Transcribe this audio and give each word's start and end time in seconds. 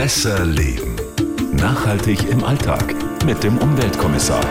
Besser 0.00 0.46
Leben. 0.46 0.96
Nachhaltig 1.52 2.26
im 2.30 2.42
Alltag 2.42 2.94
mit 3.26 3.42
dem 3.44 3.58
Umweltkommissar. 3.58 4.42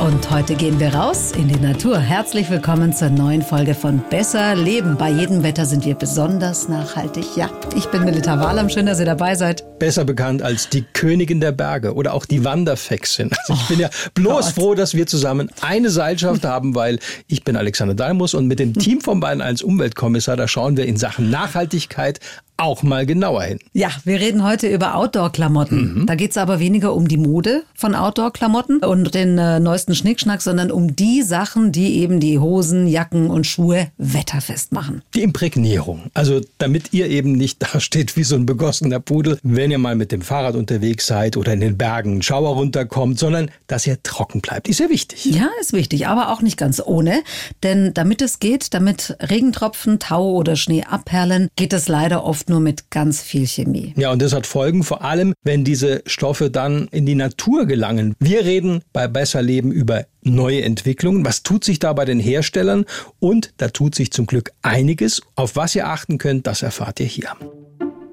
Und 0.00 0.28
heute 0.28 0.56
gehen 0.56 0.80
wir 0.80 0.92
raus 0.92 1.30
in 1.30 1.46
die 1.46 1.60
Natur. 1.60 2.00
Herzlich 2.00 2.50
willkommen 2.50 2.92
zur 2.92 3.10
neuen 3.10 3.42
Folge 3.42 3.74
von 3.74 4.02
Besser 4.10 4.56
Leben. 4.56 4.96
Bei 4.96 5.08
jedem 5.08 5.44
Wetter 5.44 5.64
sind 5.64 5.84
wir 5.84 5.94
besonders 5.94 6.68
nachhaltig. 6.68 7.36
Ja, 7.36 7.48
ich 7.76 7.86
bin 7.86 8.04
Melita 8.04 8.40
Wahlam. 8.40 8.68
Schön, 8.68 8.86
dass 8.86 8.98
ihr 8.98 9.06
dabei 9.06 9.36
seid. 9.36 9.78
Besser 9.78 10.04
bekannt 10.04 10.42
als 10.42 10.68
die 10.68 10.82
Königin 10.82 11.40
der 11.40 11.52
Berge 11.52 11.94
oder 11.94 12.12
auch 12.12 12.26
die 12.26 12.44
Wanderfexin. 12.44 13.30
Also 13.38 13.54
ich 13.54 13.68
bin 13.68 13.78
ja 13.78 13.88
bloß 14.14 14.46
Gott. 14.46 14.54
froh, 14.54 14.74
dass 14.74 14.94
wir 14.94 15.06
zusammen 15.06 15.48
eine 15.60 15.90
Seilschaft 15.90 16.44
haben, 16.44 16.74
weil 16.74 16.98
ich 17.28 17.44
bin 17.44 17.56
Alexander 17.56 17.94
Dalmus 17.94 18.34
und 18.34 18.48
mit 18.48 18.58
dem 18.58 18.74
Team 18.74 19.00
von 19.00 19.20
Bayern 19.20 19.40
1 19.40 19.62
Umweltkommissar, 19.62 20.36
da 20.36 20.48
schauen 20.48 20.76
wir 20.76 20.86
in 20.86 20.96
Sachen 20.96 21.30
Nachhaltigkeit 21.30 22.18
auch 22.56 22.82
mal 22.82 23.06
genauer 23.06 23.42
hin. 23.42 23.58
Ja, 23.72 23.90
wir 24.04 24.18
reden 24.18 24.42
heute 24.42 24.68
über 24.68 24.94
Outdoor-Klamotten. 24.94 26.04
Da 26.06 26.14
geht 26.14 26.30
es 26.30 26.36
aber 26.36 26.58
weniger 26.58 26.94
um 26.94 27.06
die 27.06 27.18
Mode 27.18 27.64
von 27.74 27.94
Outdoor-Klamotten 27.94 28.78
und 28.78 29.14
den 29.14 29.36
äh, 29.38 29.60
neuesten 29.60 29.94
Schnickschnack, 29.94 30.40
sondern 30.40 30.70
um 30.70 30.96
die 30.96 31.22
Sachen, 31.22 31.72
die 31.72 31.98
eben 31.98 32.18
die 32.20 32.38
Hosen, 32.38 32.86
Jacken 32.86 33.28
und 33.28 33.46
Schuhe 33.46 33.88
wetterfest 33.98 34.72
machen. 34.72 35.02
Die 35.14 35.22
Imprägnierung. 35.22 36.04
Also 36.14 36.40
damit 36.58 36.92
ihr 36.92 37.08
eben 37.08 37.32
nicht 37.32 37.62
dasteht 37.74 38.16
wie 38.16 38.24
so 38.24 38.36
ein 38.36 38.46
begossener 38.46 39.00
Pudel, 39.00 39.38
wenn 39.42 39.70
ihr 39.70 39.78
mal 39.78 39.96
mit 39.96 40.12
dem 40.12 40.22
Fahrrad 40.22 40.54
unterwegs 40.54 41.06
seid 41.06 41.36
oder 41.36 41.52
in 41.52 41.60
den 41.60 41.76
Bergen 41.76 42.12
einen 42.12 42.22
Schauer 42.22 42.54
runterkommt, 42.54 43.18
sondern 43.18 43.50
dass 43.66 43.86
ihr 43.86 44.02
trocken 44.02 44.40
bleibt. 44.40 44.68
Ist 44.68 44.80
ja 44.80 44.88
wichtig. 44.88 45.26
Ja, 45.26 45.48
ist 45.60 45.72
wichtig, 45.72 46.06
aber 46.06 46.32
auch 46.32 46.40
nicht 46.40 46.56
ganz 46.56 46.80
ohne. 46.84 47.22
Denn 47.62 47.92
damit 47.92 48.22
es 48.22 48.38
geht, 48.38 48.72
damit 48.72 49.16
Regentropfen, 49.20 49.98
Tau 49.98 50.32
oder 50.32 50.56
Schnee 50.56 50.84
abperlen, 50.84 51.48
geht 51.56 51.72
es 51.72 51.88
leider 51.88 52.24
oft 52.24 52.45
nur 52.48 52.60
mit 52.60 52.90
ganz 52.90 53.20
viel 53.20 53.46
Chemie. 53.46 53.92
Ja, 53.96 54.10
und 54.10 54.22
das 54.22 54.32
hat 54.32 54.46
Folgen, 54.46 54.82
vor 54.82 55.02
allem, 55.02 55.34
wenn 55.42 55.64
diese 55.64 56.02
Stoffe 56.06 56.50
dann 56.50 56.88
in 56.90 57.06
die 57.06 57.14
Natur 57.14 57.66
gelangen. 57.66 58.14
Wir 58.18 58.44
reden 58.44 58.82
bei 58.92 59.08
Besser 59.08 59.42
Leben 59.42 59.72
über 59.72 60.06
neue 60.22 60.62
Entwicklungen. 60.62 61.24
Was 61.24 61.42
tut 61.42 61.64
sich 61.64 61.78
da 61.78 61.92
bei 61.92 62.04
den 62.04 62.20
Herstellern? 62.20 62.84
Und 63.20 63.52
da 63.56 63.68
tut 63.68 63.94
sich 63.94 64.12
zum 64.12 64.26
Glück 64.26 64.52
einiges. 64.62 65.22
Auf 65.34 65.56
was 65.56 65.74
ihr 65.74 65.88
achten 65.88 66.18
könnt, 66.18 66.46
das 66.46 66.62
erfahrt 66.62 67.00
ihr 67.00 67.06
hier. 67.06 67.30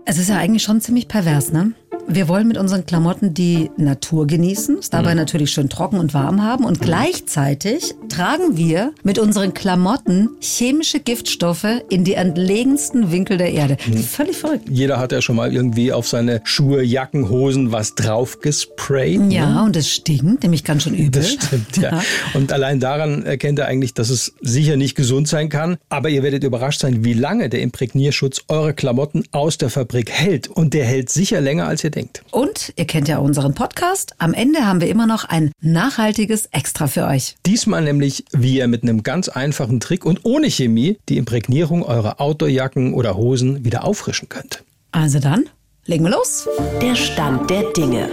Es 0.05 0.17
ist 0.17 0.29
ja 0.29 0.37
eigentlich 0.37 0.63
schon 0.63 0.81
ziemlich 0.81 1.07
pervers, 1.07 1.51
ne? 1.53 1.73
Wir 2.07 2.27
wollen 2.27 2.47
mit 2.47 2.57
unseren 2.57 2.85
Klamotten 2.85 3.33
die 3.33 3.71
Natur 3.77 4.27
genießen, 4.27 4.77
es 4.79 4.89
dabei 4.89 5.13
natürlich 5.13 5.51
schön 5.51 5.69
trocken 5.69 5.97
und 5.97 6.13
warm 6.13 6.43
haben 6.43 6.65
und 6.65 6.79
gleichzeitig 6.79 7.95
tragen 8.09 8.57
wir 8.57 8.93
mit 9.03 9.17
unseren 9.17 9.53
Klamotten 9.53 10.29
chemische 10.39 10.99
Giftstoffe 10.99 11.65
in 11.89 12.03
die 12.03 12.13
entlegensten 12.13 13.11
Winkel 13.11 13.37
der 13.37 13.51
Erde. 13.53 13.77
Völlig 14.07 14.37
verrückt. 14.37 14.69
Jeder 14.69 14.99
hat 14.99 15.11
ja 15.11 15.21
schon 15.21 15.37
mal 15.37 15.53
irgendwie 15.53 15.91
auf 15.91 16.07
seine 16.07 16.41
Schuhe, 16.43 16.83
Jacken, 16.83 17.29
Hosen 17.29 17.71
was 17.71 17.95
drauf 17.95 18.39
gesprayt. 18.41 19.19
ne? 19.19 19.33
Ja, 19.33 19.63
und 19.63 19.75
es 19.75 19.89
stinkt, 19.89 20.43
nämlich 20.43 20.63
ganz 20.63 20.83
schön 20.83 20.93
übel. 20.93 21.09
Das 21.21 21.31
stimmt, 21.31 21.77
ja. 21.81 22.01
Und 22.33 22.51
allein 22.51 22.79
daran 22.79 23.23
erkennt 23.23 23.57
er 23.59 23.67
eigentlich, 23.67 23.93
dass 23.93 24.09
es 24.09 24.33
sicher 24.41 24.75
nicht 24.75 24.95
gesund 24.95 25.27
sein 25.27 25.49
kann. 25.49 25.77
Aber 25.89 26.09
ihr 26.09 26.21
werdet 26.21 26.43
überrascht 26.43 26.81
sein, 26.81 27.03
wie 27.05 27.13
lange 27.13 27.49
der 27.49 27.61
Imprägnierschutz 27.61 28.41
eure 28.49 28.73
Klamotten 28.73 29.23
aus 29.31 29.57
der 29.57 29.69
Fabrik 29.69 30.11
hält. 30.11 30.47
Und 30.47 30.73
der 30.73 30.85
hält 30.85 31.09
sicher 31.09 31.41
länger, 31.41 31.65
als 31.67 31.83
ihr 31.83 31.92
denkt. 31.95 32.23
Und 32.31 32.73
ihr 32.75 32.85
kennt 32.85 33.07
ja 33.07 33.17
unseren 33.17 33.53
Podcast. 33.53 34.15
Am 34.17 34.33
Ende 34.33 34.65
haben 34.65 34.81
wir 34.81 34.89
immer 34.89 35.07
noch 35.07 35.25
ein 35.25 35.51
nachhaltiges 35.61 36.47
Extra 36.47 36.87
für 36.87 37.05
euch. 37.05 37.35
Diesmal 37.45 37.83
nämlich, 37.83 38.25
wie 38.31 38.57
ihr 38.57 38.67
mit 38.67 38.83
einem 38.83 39.03
ganz 39.03 39.29
einfachen 39.29 39.79
Trick 39.79 40.05
und 40.05 40.25
ohne 40.25 40.49
Chemie 40.49 40.97
die 41.09 41.17
Imprägnierung 41.17 41.83
eurer 41.83 42.19
Outdoorjacken 42.19 42.93
oder 42.93 43.15
Hosen 43.15 43.63
wieder 43.65 43.85
auffrischen 43.85 44.29
könnt. 44.29 44.63
Also 44.91 45.19
dann, 45.19 45.45
legen 45.85 46.03
wir 46.03 46.11
los. 46.11 46.47
Der 46.81 46.95
Stand 46.95 47.49
der 47.49 47.63
Dinge. 47.73 48.09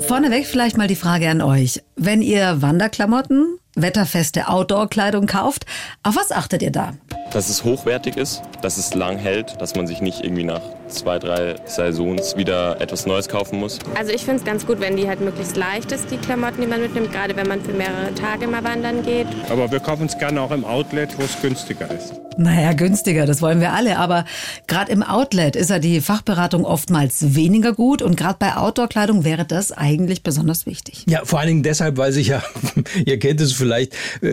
Vorneweg 0.00 0.46
vielleicht 0.46 0.76
mal 0.76 0.88
die 0.88 0.96
Frage 0.96 1.28
an 1.28 1.40
euch. 1.40 1.82
Wenn 1.96 2.22
ihr 2.22 2.62
Wanderklamotten, 2.62 3.58
wetterfeste 3.82 4.48
Outdoor-Kleidung 4.48 5.26
kauft, 5.26 5.66
auf 6.02 6.16
was 6.16 6.32
achtet 6.32 6.62
ihr 6.62 6.72
da? 6.72 6.94
dass 7.32 7.48
es 7.48 7.64
hochwertig 7.64 8.16
ist, 8.16 8.42
dass 8.62 8.76
es 8.76 8.94
lang 8.94 9.18
hält, 9.18 9.60
dass 9.60 9.74
man 9.74 9.86
sich 9.86 10.00
nicht 10.00 10.24
irgendwie 10.24 10.44
nach 10.44 10.60
zwei, 10.88 11.18
drei 11.18 11.56
Saisons 11.66 12.36
wieder 12.36 12.80
etwas 12.80 13.06
Neues 13.06 13.28
kaufen 13.28 13.60
muss. 13.60 13.78
Also 13.96 14.12
ich 14.12 14.24
finde 14.24 14.40
es 14.40 14.44
ganz 14.44 14.66
gut, 14.66 14.80
wenn 14.80 14.96
die 14.96 15.06
halt 15.06 15.20
möglichst 15.20 15.56
leicht 15.56 15.92
ist, 15.92 16.10
die 16.10 16.16
Klamotten, 16.16 16.60
die 16.60 16.66
man 16.66 16.80
mitnimmt, 16.80 17.12
gerade 17.12 17.36
wenn 17.36 17.46
man 17.46 17.60
für 17.62 17.72
mehrere 17.72 18.12
Tage 18.14 18.46
mal 18.46 18.64
wandern 18.64 19.02
geht. 19.02 19.26
Aber 19.48 19.70
wir 19.70 19.80
kaufen 19.80 20.06
es 20.06 20.18
gerne 20.18 20.40
auch 20.40 20.50
im 20.50 20.64
Outlet, 20.64 21.16
wo 21.18 21.22
es 21.22 21.40
günstiger 21.40 21.88
ist. 21.90 22.14
Naja, 22.36 22.72
günstiger, 22.72 23.26
das 23.26 23.42
wollen 23.42 23.60
wir 23.60 23.72
alle. 23.72 23.98
Aber 23.98 24.24
gerade 24.66 24.90
im 24.90 25.02
Outlet 25.02 25.56
ist 25.56 25.70
ja 25.70 25.78
die 25.78 26.00
Fachberatung 26.00 26.64
oftmals 26.64 27.34
weniger 27.34 27.74
gut. 27.74 28.02
Und 28.02 28.16
gerade 28.16 28.36
bei 28.38 28.56
Outdoor-Kleidung 28.56 29.24
wäre 29.24 29.44
das 29.44 29.72
eigentlich 29.72 30.22
besonders 30.22 30.64
wichtig. 30.64 31.04
Ja, 31.06 31.24
vor 31.24 31.38
allen 31.38 31.48
Dingen 31.48 31.62
deshalb, 31.62 31.98
weil 31.98 32.12
sich 32.12 32.28
ja, 32.28 32.42
ihr 33.04 33.18
kennt 33.18 33.40
es 33.40 33.52
vielleicht, 33.52 33.69
äh, 33.70 33.86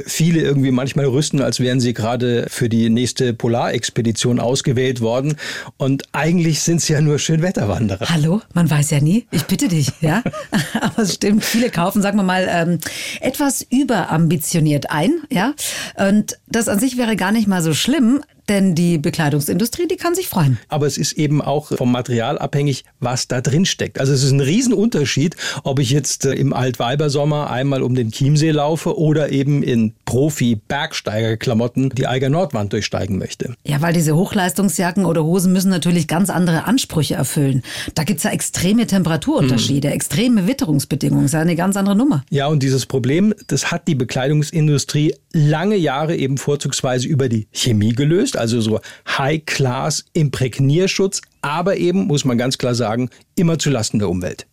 viele 0.05 0.41
irgendwie 0.41 0.71
manchmal 0.71 1.05
rüsten, 1.05 1.41
als 1.41 1.59
wären 1.59 1.79
sie 1.79 1.93
gerade 1.93 2.45
für 2.49 2.69
die 2.69 2.89
nächste 2.89 3.33
Polarexpedition 3.33 4.39
ausgewählt 4.39 5.01
worden. 5.01 5.35
Und 5.77 6.03
eigentlich 6.11 6.61
sind 6.61 6.77
es 6.77 6.87
ja 6.87 7.01
nur 7.01 7.19
Schönwetterwanderer. 7.19 8.09
Hallo, 8.09 8.41
man 8.53 8.69
weiß 8.69 8.91
ja 8.91 8.99
nie. 8.99 9.27
Ich 9.31 9.45
bitte 9.45 9.67
dich, 9.67 9.91
ja. 10.01 10.23
Aber 10.81 11.03
es 11.03 11.15
stimmt, 11.15 11.43
viele 11.43 11.69
kaufen, 11.69 12.01
sagen 12.01 12.17
wir 12.17 12.23
mal, 12.23 12.47
ähm, 12.49 12.79
etwas 13.21 13.65
überambitioniert 13.69 14.89
ein, 14.91 15.21
ja. 15.29 15.53
Und 15.95 16.37
das 16.47 16.67
an 16.67 16.79
sich 16.79 16.97
wäre 16.97 17.15
gar 17.15 17.31
nicht 17.31 17.47
mal 17.47 17.61
so 17.61 17.73
schlimm, 17.73 18.21
denn 18.49 18.75
die 18.75 18.97
Bekleidungsindustrie, 18.97 19.87
die 19.87 19.97
kann 19.97 20.15
sich 20.15 20.27
freuen. 20.27 20.57
Aber 20.69 20.87
es 20.87 20.97
ist 20.97 21.13
eben 21.13 21.41
auch 21.41 21.71
vom 21.75 21.91
Material 21.91 22.37
abhängig, 22.37 22.83
was 22.99 23.27
da 23.27 23.41
drin 23.41 23.65
steckt. 23.65 23.99
Also 23.99 24.13
es 24.13 24.23
ist 24.23 24.31
ein 24.31 24.41
Riesenunterschied, 24.41 25.35
ob 25.63 25.79
ich 25.79 25.91
jetzt 25.91 26.25
äh, 26.25 26.33
im 26.33 26.53
Altweibersommer 26.53 27.49
einmal 27.49 27.81
um 27.81 27.95
den 27.95 28.11
Chiemsee 28.11 28.51
laufe 28.51 28.97
oder 28.97 29.31
eben 29.31 29.63
in 29.63 29.93
Profi-Bergsteigerklamotten 30.05 31.89
die 31.89 32.07
Eiger 32.07 32.29
Nordwand 32.29 32.73
durchsteigen 32.73 33.17
möchte. 33.17 33.55
Ja, 33.65 33.81
weil 33.81 33.93
diese 33.93 34.15
Hochleistungsjacken 34.15 35.05
oder 35.05 35.23
Hosen 35.23 35.53
müssen 35.53 35.69
natürlich 35.69 36.07
ganz 36.07 36.29
andere 36.29 36.65
Ansprüche 36.65 37.15
erfüllen. 37.15 37.63
Da 37.95 38.03
gibt's 38.03 38.23
ja 38.23 38.31
extreme 38.31 38.87
Temperaturunterschiede, 38.87 39.89
extreme 39.89 40.47
Witterungsbedingungen. 40.47 41.23
Das 41.23 41.31
ist 41.31 41.33
ja 41.33 41.41
eine 41.41 41.55
ganz 41.55 41.77
andere 41.77 41.95
Nummer. 41.95 42.23
Ja, 42.29 42.47
und 42.47 42.63
dieses 42.63 42.85
Problem, 42.85 43.33
das 43.47 43.71
hat 43.71 43.87
die 43.87 43.95
Bekleidungsindustrie 43.95 45.13
lange 45.37 45.75
Jahre 45.75 46.15
eben 46.15 46.37
vorzugsweise 46.37 47.07
über 47.07 47.29
die 47.29 47.47
Chemie 47.51 47.93
gelöst, 47.93 48.37
also 48.37 48.59
so 48.59 48.79
High-Class 49.07 50.05
Imprägnierschutz, 50.13 51.21
aber 51.41 51.77
eben, 51.77 52.07
muss 52.07 52.25
man 52.25 52.37
ganz 52.37 52.57
klar 52.57 52.75
sagen, 52.75 53.09
immer 53.35 53.59
zu 53.59 53.69
Lasten 53.69 53.99
der 53.99 54.09
Umwelt. 54.09 54.47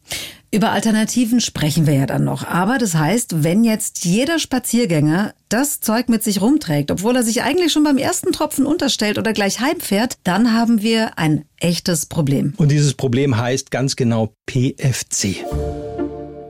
Über 0.54 0.70
Alternativen 0.70 1.40
sprechen 1.40 1.88
wir 1.88 1.94
ja 1.94 2.06
dann 2.06 2.22
noch. 2.22 2.46
Aber 2.46 2.78
das 2.78 2.94
heißt, 2.94 3.42
wenn 3.42 3.64
jetzt 3.64 4.04
jeder 4.04 4.38
Spaziergänger 4.38 5.34
das 5.48 5.80
Zeug 5.80 6.08
mit 6.08 6.22
sich 6.22 6.40
rumträgt, 6.40 6.92
obwohl 6.92 7.16
er 7.16 7.24
sich 7.24 7.42
eigentlich 7.42 7.72
schon 7.72 7.82
beim 7.82 7.98
ersten 7.98 8.30
Tropfen 8.30 8.64
unterstellt 8.64 9.18
oder 9.18 9.32
gleich 9.32 9.58
heimfährt, 9.58 10.18
dann 10.22 10.52
haben 10.52 10.80
wir 10.80 11.18
ein 11.18 11.44
echtes 11.58 12.06
Problem. 12.06 12.52
Und 12.56 12.70
dieses 12.70 12.94
Problem 12.94 13.36
heißt 13.36 13.72
ganz 13.72 13.96
genau 13.96 14.32
PFC. 14.46 15.44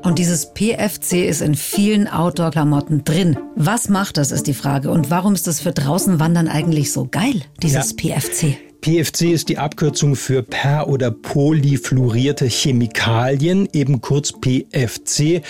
Und 0.04 0.18
dieses 0.18 0.52
PFC 0.52 1.26
ist 1.26 1.40
in 1.40 1.54
vielen 1.54 2.08
Outdoor-Klamotten 2.08 3.04
drin. 3.04 3.38
Was 3.56 3.88
macht 3.88 4.18
das, 4.18 4.32
ist 4.32 4.46
die 4.46 4.52
Frage. 4.52 4.90
Und 4.90 5.10
warum 5.10 5.32
ist 5.32 5.46
das 5.46 5.60
für 5.60 5.72
draußen 5.72 6.20
Wandern 6.20 6.46
eigentlich 6.46 6.92
so 6.92 7.08
geil, 7.10 7.40
dieses 7.62 7.96
PFC? 7.96 8.58
PFC 8.82 9.32
ist 9.32 9.48
die 9.48 9.56
Abkürzung 9.56 10.14
für 10.14 10.42
per- 10.42 10.88
oder 10.88 11.10
polyfluorierte 11.10 12.44
Chemikalien, 12.44 13.66
eben 13.72 14.02
kurz 14.02 14.32
PFC. 14.32 15.40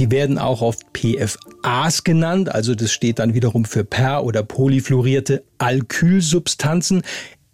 Die 0.00 0.10
werden 0.10 0.38
auch 0.38 0.60
oft 0.60 0.92
PFAs 0.92 2.02
genannt, 2.02 2.52
also 2.52 2.74
das 2.74 2.90
steht 2.90 3.20
dann 3.20 3.34
wiederum 3.34 3.64
für 3.64 3.84
per- 3.84 4.24
oder 4.24 4.42
polyfluorierte 4.42 5.44
Alkylsubstanzen. 5.58 7.02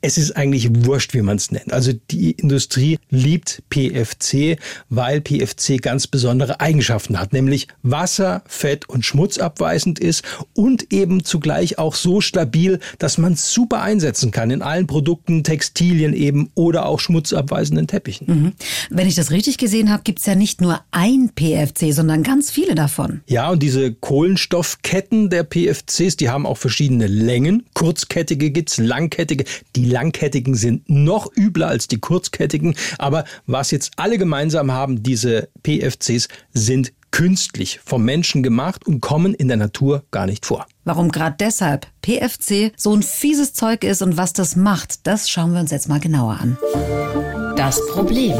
Es 0.02 0.18
ist 0.18 0.36
eigentlich 0.36 0.68
wurscht, 0.84 1.14
wie 1.14 1.22
man 1.22 1.36
es 1.36 1.50
nennt. 1.50 1.72
Also 1.72 1.93
die 2.10 2.32
Industrie 2.32 2.98
liebt 3.10 3.62
PFC, 3.70 4.58
weil 4.88 5.20
PFC 5.20 5.81
ganz 5.81 6.06
besondere 6.06 6.60
Eigenschaften 6.60 7.19
hat, 7.19 7.32
nämlich 7.32 7.66
Wasser, 7.82 8.43
Fett 8.46 8.88
und 8.88 9.04
Schmutz 9.04 9.38
abweisend 9.38 9.98
ist 9.98 10.22
und 10.54 10.93
eben 10.93 11.25
zugleich 11.25 11.78
auch 11.78 11.94
so 11.94 12.20
stabil, 12.20 12.78
dass 12.98 13.19
man 13.19 13.32
es 13.32 13.52
super 13.52 13.82
einsetzen 13.82 14.31
kann 14.31 14.50
in 14.50 14.62
allen 14.62 14.87
Produkten, 14.87 15.43
Textilien 15.44 16.12
eben 16.12 16.50
oder 16.54 16.87
auch 16.87 17.00
schmutzabweisenden 17.00 17.87
Teppichen. 17.87 18.26
Mhm. 18.26 18.52
Wenn 18.90 19.08
ich 19.08 19.14
das 19.14 19.31
richtig 19.31 19.58
gesehen 19.58 19.90
habe, 19.90 20.02
gibt's 20.04 20.26
ja 20.26 20.34
nicht 20.34 20.60
nur 20.60 20.81
ein 20.90 21.31
PFC, 21.34 21.92
sondern 21.92 22.22
ganz 22.22 22.50
viele 22.50 22.75
davon. 22.75 23.22
Ja, 23.26 23.50
und 23.50 23.62
diese 23.62 23.92
Kohlenstoffketten 23.92 25.31
der 25.31 25.44
PFCs, 25.44 26.16
die 26.16 26.28
haben 26.28 26.46
auch 26.46 26.58
verschiedene 26.58 27.06
Längen. 27.06 27.64
Kurzkettige 27.75 28.50
gibt's, 28.50 28.78
langkettige. 28.78 29.44
Die 29.75 29.86
langkettigen 29.87 30.55
sind 30.55 30.88
noch 30.88 31.31
übler 31.37 31.69
als 31.69 31.88
die 31.88 31.99
kurzkettigen. 31.99 32.75
Aber 32.99 33.25
was 33.47 33.71
jetzt 33.71 33.93
alle 33.97 34.19
gemeinsam 34.19 34.73
haben, 34.73 35.03
diese 35.03 35.49
PFCs 35.62 36.29
sind 36.53 36.93
künstlich 37.11 37.81
vom 37.83 38.05
Menschen 38.05 38.43
gemacht 38.43 38.87
und 38.87 39.00
kommen 39.00 39.33
in 39.33 39.49
der 39.49 39.56
Natur 39.56 40.05
gar 40.11 40.27
nicht 40.27 40.44
vor. 40.44 40.67
Warum 40.85 41.11
gerade 41.11 41.37
deshalb 41.41 41.87
PFC 42.03 42.73
so 42.77 42.94
ein 42.94 43.03
fieses 43.03 43.55
Zeug 43.55 43.85
ist 43.85 44.03
und 44.03 44.19
was 44.19 44.35
das 44.35 44.55
macht, 44.55 45.06
das 45.06 45.31
schauen 45.31 45.53
wir 45.53 45.61
uns 45.61 45.71
jetzt 45.71 45.88
mal 45.88 46.00
genauer 46.00 46.38
an. 46.41 46.59
Das 47.56 47.81
Problem. 47.88 48.37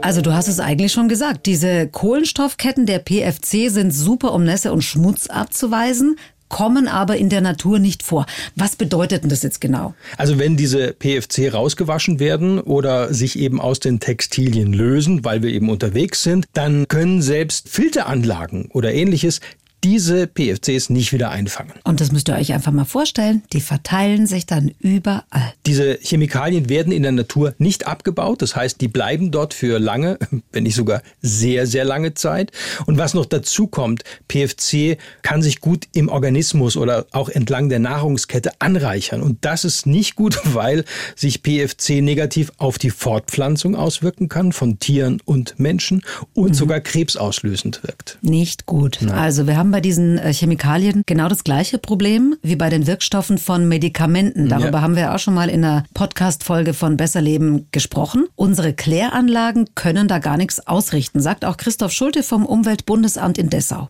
Also 0.00 0.20
du 0.20 0.32
hast 0.32 0.48
es 0.48 0.58
eigentlich 0.58 0.92
schon 0.92 1.08
gesagt. 1.08 1.46
Diese 1.46 1.86
Kohlenstoffketten 1.86 2.86
der 2.86 2.98
PFC 2.98 3.70
sind 3.70 3.92
super, 3.92 4.32
um 4.32 4.42
Nässe 4.42 4.72
und 4.72 4.82
Schmutz 4.82 5.28
abzuweisen 5.28 6.16
kommen 6.52 6.86
aber 6.86 7.16
in 7.16 7.30
der 7.30 7.40
Natur 7.40 7.80
nicht 7.80 8.04
vor. 8.04 8.26
Was 8.54 8.76
bedeutet 8.76 9.22
denn 9.22 9.30
das 9.30 9.42
jetzt 9.42 9.60
genau? 9.60 9.94
Also 10.18 10.38
wenn 10.38 10.56
diese 10.56 10.92
PFC 10.92 11.52
rausgewaschen 11.52 12.20
werden 12.20 12.60
oder 12.60 13.12
sich 13.12 13.38
eben 13.38 13.58
aus 13.58 13.80
den 13.80 13.98
Textilien 13.98 14.74
lösen, 14.74 15.24
weil 15.24 15.42
wir 15.42 15.50
eben 15.50 15.70
unterwegs 15.70 16.22
sind, 16.22 16.44
dann 16.52 16.86
können 16.88 17.22
selbst 17.22 17.70
Filteranlagen 17.70 18.66
oder 18.70 18.92
ähnliches 18.92 19.40
diese 19.84 20.28
PFCs 20.28 20.90
nicht 20.90 21.12
wieder 21.12 21.30
einfangen. 21.30 21.72
Und 21.84 22.00
das 22.00 22.12
müsst 22.12 22.28
ihr 22.28 22.36
euch 22.36 22.52
einfach 22.52 22.72
mal 22.72 22.84
vorstellen, 22.84 23.42
die 23.52 23.60
verteilen 23.60 24.26
sich 24.26 24.46
dann 24.46 24.72
überall. 24.78 25.54
Diese 25.66 25.98
Chemikalien 26.00 26.68
werden 26.68 26.92
in 26.92 27.02
der 27.02 27.12
Natur 27.12 27.54
nicht 27.58 27.86
abgebaut, 27.86 28.42
das 28.42 28.54
heißt, 28.54 28.80
die 28.80 28.88
bleiben 28.88 29.30
dort 29.32 29.54
für 29.54 29.78
lange, 29.78 30.18
wenn 30.52 30.62
nicht 30.62 30.76
sogar 30.76 31.02
sehr, 31.20 31.66
sehr 31.66 31.84
lange 31.84 32.14
Zeit. 32.14 32.52
Und 32.86 32.98
was 32.98 33.14
noch 33.14 33.26
dazu 33.26 33.66
kommt, 33.66 34.04
PFC 34.28 34.98
kann 35.22 35.42
sich 35.42 35.60
gut 35.60 35.88
im 35.92 36.08
Organismus 36.08 36.76
oder 36.76 37.06
auch 37.10 37.28
entlang 37.28 37.68
der 37.68 37.80
Nahrungskette 37.80 38.52
anreichern. 38.60 39.20
Und 39.20 39.44
das 39.44 39.64
ist 39.64 39.86
nicht 39.86 40.14
gut, 40.14 40.38
weil 40.54 40.84
sich 41.16 41.42
PFC 41.42 42.02
negativ 42.02 42.52
auf 42.58 42.78
die 42.78 42.90
Fortpflanzung 42.90 43.74
auswirken 43.74 44.28
kann 44.28 44.52
von 44.52 44.78
Tieren 44.78 45.20
und 45.24 45.58
Menschen 45.58 46.02
und 46.34 46.50
mhm. 46.50 46.54
sogar 46.54 46.80
krebsauslösend 46.80 47.82
wirkt. 47.82 48.18
Nicht 48.22 48.66
gut. 48.66 48.98
Nein. 49.00 49.10
Also 49.10 49.46
wir 49.46 49.56
haben 49.56 49.71
bei 49.72 49.80
diesen 49.80 50.18
äh, 50.18 50.32
Chemikalien 50.32 51.02
genau 51.06 51.28
das 51.28 51.42
gleiche 51.42 51.78
Problem 51.78 52.36
wie 52.42 52.54
bei 52.54 52.68
den 52.70 52.86
Wirkstoffen 52.86 53.38
von 53.38 53.66
Medikamenten. 53.66 54.48
Darüber 54.48 54.78
ja. 54.78 54.80
haben 54.82 54.94
wir 54.94 55.14
auch 55.14 55.18
schon 55.18 55.34
mal 55.34 55.48
in 55.48 55.64
einer 55.64 55.84
Podcast-Folge 55.94 56.74
von 56.74 56.96
Besser 56.96 57.20
Leben 57.20 57.66
gesprochen. 57.72 58.26
Unsere 58.36 58.72
Kläranlagen 58.72 59.74
können 59.74 60.06
da 60.06 60.18
gar 60.20 60.36
nichts 60.36 60.64
ausrichten, 60.66 61.20
sagt 61.20 61.44
auch 61.44 61.56
Christoph 61.56 61.90
Schulte 61.90 62.22
vom 62.22 62.46
Umweltbundesamt 62.46 63.38
in 63.38 63.50
Dessau. 63.50 63.88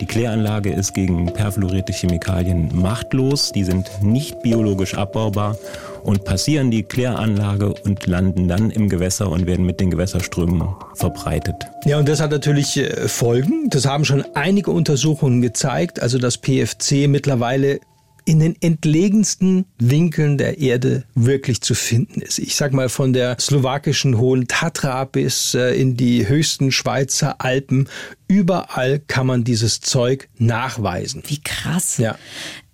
Die 0.00 0.06
Kläranlage 0.06 0.72
ist 0.72 0.94
gegen 0.94 1.32
perfluorierte 1.32 1.92
Chemikalien 1.92 2.70
machtlos. 2.74 3.52
Die 3.52 3.62
sind 3.62 3.88
nicht 4.02 4.42
biologisch 4.42 4.94
abbaubar 4.94 5.56
und 6.02 6.24
passieren 6.24 6.70
die 6.70 6.82
Kläranlage 6.82 7.72
und 7.72 8.06
landen 8.06 8.48
dann 8.48 8.70
im 8.70 8.88
Gewässer 8.88 9.30
und 9.30 9.46
werden 9.46 9.64
mit 9.64 9.80
den 9.80 9.90
Gewässerströmen 9.90 10.68
verbreitet. 10.94 11.56
Ja, 11.84 11.98
und 11.98 12.08
das 12.08 12.20
hat 12.20 12.30
natürlich 12.30 12.76
äh, 12.76 13.08
Folgen. 13.08 13.70
Das 13.70 13.86
haben 13.86 14.04
schon 14.04 14.24
einige 14.34 14.70
Untersuchungen 14.70 15.42
gezeigt. 15.42 16.00
Also 16.00 16.18
dass 16.18 16.38
PFC 16.38 17.08
mittlerweile 17.08 17.80
in 18.24 18.40
den 18.40 18.56
entlegensten 18.60 19.66
Winkeln 19.78 20.38
der 20.38 20.58
Erde 20.58 21.04
wirklich 21.14 21.60
zu 21.60 21.74
finden 21.74 22.20
ist. 22.20 22.38
Ich 22.38 22.54
sag 22.54 22.72
mal 22.72 22.88
von 22.88 23.12
der 23.12 23.36
slowakischen 23.40 24.18
Hohen 24.18 24.46
Tatra 24.46 25.04
bis 25.04 25.54
äh, 25.54 25.74
in 25.74 25.96
die 25.96 26.28
höchsten 26.28 26.70
Schweizer 26.70 27.40
Alpen. 27.40 27.88
Überall 28.28 29.00
kann 29.00 29.26
man 29.26 29.44
dieses 29.44 29.80
Zeug 29.80 30.28
nachweisen. 30.38 31.22
Wie 31.26 31.40
krass. 31.40 31.98
Ja. 31.98 32.16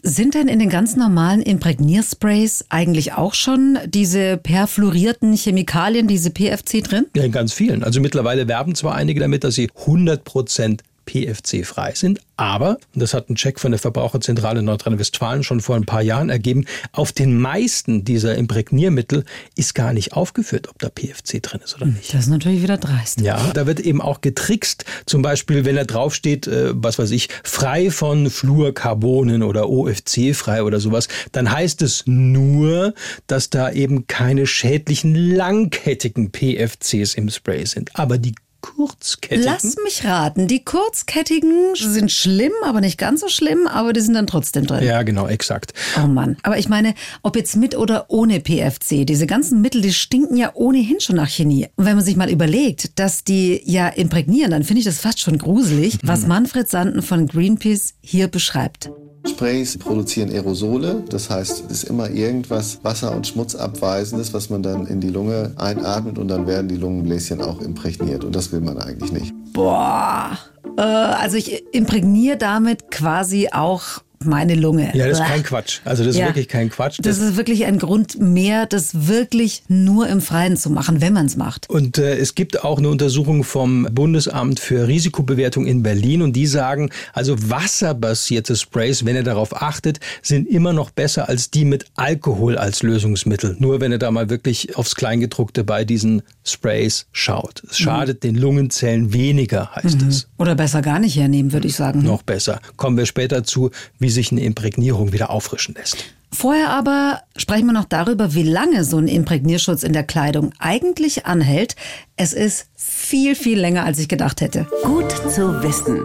Sind 0.03 0.35
denn 0.35 0.47
in 0.47 0.61
den 0.61 0.69
ganz 0.69 0.95
normalen 0.95 1.43
Imprägniersprays 1.43 2.65
eigentlich 2.69 3.15
auch 3.15 3.35
schon 3.35 3.79
diese 3.87 4.37
perfluorierten 4.37 5.37
Chemikalien, 5.37 6.07
diese 6.07 6.31
PFC 6.31 6.85
drin? 6.85 7.07
Ja, 7.17 7.25
in 7.25 7.33
ganz 7.33 7.53
vielen. 7.53 7.83
Also 7.83 8.01
mittlerweile 8.01 8.47
werben 8.47 8.77
zwar 8.77 8.95
einige 8.95 9.19
damit, 9.19 9.43
dass 9.43 9.57
sie 9.57 9.69
100 9.77 10.23
Prozent 10.23 10.85
PFC-frei 11.09 11.93
sind. 11.95 12.21
Aber, 12.37 12.79
und 12.95 13.03
das 13.03 13.15
hat 13.15 13.31
ein 13.31 13.35
Check 13.35 13.59
von 13.59 13.73
der 13.73 13.81
Verbraucherzentrale 13.81 14.63
Nordrhein-Westfalen 14.63 15.43
schon 15.43 15.61
vor 15.61 15.75
ein 15.75 15.87
paar 15.87 16.03
Jahren 16.03 16.29
ergeben, 16.31 16.67
auf 16.93 17.11
den 17.11 17.41
meisten 17.41 18.05
dieser 18.05 18.37
Imprägniermittel 18.37 19.25
ist 19.57 19.75
gar 19.75 19.93
nicht 19.93 20.13
aufgeführt, 20.13 20.69
ob 20.69 20.79
da 20.79 20.89
PFC 20.89 21.43
drin 21.43 21.61
ist 21.65 21.75
oder 21.75 21.87
hm, 21.87 21.95
nicht. 21.95 22.15
Das 22.15 22.21
ist 22.21 22.29
natürlich 22.29 22.63
wieder 22.63 22.77
dreist. 22.77 23.21
Ja, 23.21 23.51
da 23.55 23.67
wird 23.67 23.81
eben 23.81 24.01
auch 24.01 24.21
getrickst. 24.21 24.85
Zum 25.07 25.23
Beispiel, 25.23 25.65
wenn 25.65 25.77
da 25.77 25.85
draufsteht, 25.85 26.47
äh, 26.47 26.71
was 26.75 26.99
weiß 26.99 27.11
ich, 27.11 27.29
frei 27.43 27.91
von 27.91 28.31
Fluorcarbonen 28.31 29.43
oder 29.43 29.69
OFC 29.69 30.35
frei 30.35 30.63
oder 30.63 30.79
sowas, 30.79 31.09
dann 31.33 31.51
heißt 31.51 31.83
es 31.83 32.05
nur, 32.07 32.95
dass 33.27 33.51
da 33.51 33.73
eben 33.73 34.07
keine 34.07 34.47
schädlichen 34.47 35.15
langkettigen 35.15 36.31
PFCs 36.31 37.15
im 37.15 37.31
Spray 37.31 37.65
sind. 37.65 37.97
Aber 37.97 38.19
die 38.19 38.35
kurzkettigen. 38.61 39.45
Lass 39.45 39.77
mich 39.83 40.05
raten, 40.05 40.49
die 40.49 40.65
kurzkettigen 40.65 41.75
sind 41.75 42.11
schlimm, 42.11 42.53
aber 42.65 42.81
nicht 42.81 42.99
ganz 42.99 43.21
so 43.21 43.29
schlimm, 43.29 43.67
aber 43.67 43.93
die 43.93 44.01
sind 44.01 44.15
dann 44.15 44.27
trotzdem 44.27 44.67
drin. 44.67 44.85
Ja, 44.85 45.03
genau, 45.03 45.27
exakt. 45.27 45.75
Oh 46.03 46.07
Mann. 46.07 46.37
Aber 46.43 46.59
ich 46.59 46.69
meine, 46.69 46.95
ob 47.23 47.37
jetzt 47.37 47.57
mit 47.57 47.77
oder 47.77 48.07
ohne 48.09 48.41
PFC, 48.41 49.07
diese 49.07 49.27
ganzen 49.27 49.61
Mittel, 49.61 49.81
die 49.81 49.93
stinken 49.93 50.37
ja 50.37 50.51
ohnehin 50.55 51.01
schon 51.01 51.17
nach 51.17 51.29
Chemie. 51.29 51.69
Und 51.77 51.85
wenn 51.85 51.97
man 51.97 52.05
sich 52.05 52.17
mal 52.17 52.31
überlegt, 52.31 52.99
dass 52.99 53.25
die 53.25 53.63
ja 53.65 53.89
imprägnieren, 53.89 54.51
dann 54.51 54.65
finde 54.65 54.81
ich 54.81 54.87
das 54.87 54.99
fast 54.99 55.21
schon 55.21 55.39
gruselig, 55.39 55.99
was 56.03 56.27
Manfred 56.27 56.69
Sanden 56.69 57.03
von 57.03 57.27
Greenpeace 57.27 57.95
hier 58.01 58.29
beschreibt. 58.29 58.91
Sprays 59.39 59.79
produzieren 59.79 60.31
Aerosole, 60.31 61.05
das 61.11 61.31
heißt, 61.31 61.67
es 61.67 61.85
ist 61.85 61.85
immer 61.85 62.11
irgendwas 62.11 62.81
Wasser- 62.83 63.15
und 63.15 63.25
Schmutzabweisendes, 63.25 64.35
was 64.35 64.51
man 64.51 64.65
dann 64.65 64.87
in 64.87 65.01
die 65.01 65.11
Lunge 65.11 65.53
einatmet 65.55 66.19
und 66.19 66.27
dann 66.27 66.49
werden 66.49 66.67
die 66.67 66.77
Lungenbläschen 66.77 67.41
auch 67.41 67.61
imprägniert. 67.61 68.25
Und 68.25 68.35
das 68.35 68.51
will 68.51 68.61
man 68.61 68.79
eigentlich 68.79 69.13
nicht. 69.13 69.33
Boah, 69.53 70.37
äh, 70.77 70.81
also 70.81 71.37
ich 71.37 71.63
imprägniere 71.73 72.37
damit 72.37 72.91
quasi 72.91 73.51
auch 73.53 74.03
meine 74.25 74.55
Lunge. 74.55 74.91
Ja, 74.95 75.07
das 75.07 75.21
ist 75.21 75.27
kein 75.27 75.43
Quatsch. 75.43 75.81
Also 75.85 76.05
das 76.05 76.15
ist 76.15 76.21
ja. 76.21 76.27
wirklich 76.27 76.49
kein 76.49 76.71
Quatsch. 76.71 76.99
Das, 76.99 77.19
das, 77.19 77.29
ist 77.29 77.37
wirklich 77.37 77.67
ein 77.67 77.79
Grund 77.79 78.21
mehr, 78.21 78.67
das 78.67 79.07
wirklich 79.09 79.63
nur 79.69 80.09
im 80.09 80.21
Freien 80.21 80.57
zu 80.57 80.71
machen, 80.71 81.01
wenn 81.01 81.13
man 81.13 81.27
es 81.27 81.37
macht. 81.37 81.69
Und 81.71 81.99
äh, 81.99 82.17
es 82.17 82.35
gibt 82.35 82.65
auch 82.65 82.79
eine 82.79 82.89
Untersuchung 82.89 83.45
vom 83.45 83.89
Bundesamt 83.91 84.61
für 84.61 84.89
Risikobewertung 84.89 85.67
in 85.67 85.83
Berlin 85.83 86.23
und 86.23 86.35
die 86.35 86.47
sagen, 86.47 86.91
also 87.13 87.37
wasserbasierte 87.51 88.57
Sprays, 88.57 89.05
wenn 89.05 89.17
ihr 89.17 89.23
darauf 89.23 89.61
achtet, 89.61 90.01
sind 90.23 90.49
immer 90.49 90.73
noch 90.73 90.91
besser 90.91 91.29
als 91.29 91.51
die 91.51 91.65
mit 91.65 91.87
Alkohol 91.97 92.59
als 92.59 92.83
Lösungsmittel. 92.83 93.57
Nur 93.59 93.81
wenn 93.81 93.93
ihr 93.93 93.99
da 93.99 94.11
mal 94.11 94.31
wirklich 94.31 94.77
aufs 94.77 94.95
Kleingedruckte 94.95 95.65
bei 95.65 95.85
diesen 95.85 96.23
Sprays 96.45 97.07
schaut. 97.13 97.63
Es 97.65 97.79
mhm. 97.79 97.85
schadet 97.85 98.25
mhm. 98.25 98.29
den 98.29 98.35
Lungenzellen 98.37 99.13
weniger, 99.13 99.75
heißt 99.75 100.03
mhm. 100.03 100.09
es. 100.09 100.29
Oder 100.39 100.55
besser 100.55 100.83
gar 100.83 100.99
nicht 100.99 101.17
hernehmen, 101.17 101.53
würde 101.53 101.69
ich 101.69 101.77
sagen. 101.77 102.03
Noch 102.03 102.23
besser. 102.23 102.61
Kommen 102.77 102.97
wir 102.97 103.07
später 103.07 103.45
zu, 103.45 103.71
wie 103.99 104.08
wie 104.09 104.13
sich 104.13 104.33
eine 104.33 104.41
Imprägnierung 104.41 105.13
wieder 105.13 105.29
auffrischen 105.29 105.75
lässt. 105.75 105.99
Vorher 106.33 106.71
aber 106.71 107.21
sprechen 107.37 107.67
wir 107.67 107.75
noch 107.75 107.85
darüber, 107.85 108.33
wie 108.33 108.43
lange 108.43 108.83
so 108.83 108.97
ein 108.97 109.07
Imprägnierschutz 109.07 109.83
in 109.83 109.93
der 109.93 110.03
Kleidung 110.03 110.53
eigentlich 110.59 111.27
anhält. 111.27 111.77
Es 112.17 112.33
ist 112.33 112.69
viel, 112.75 113.35
viel 113.35 113.61
länger, 113.61 113.85
als 113.85 113.99
ich 113.99 114.09
gedacht 114.09 114.41
hätte. 114.41 114.67
Gut 114.83 115.11
zu 115.31 115.63
wissen. 115.63 116.01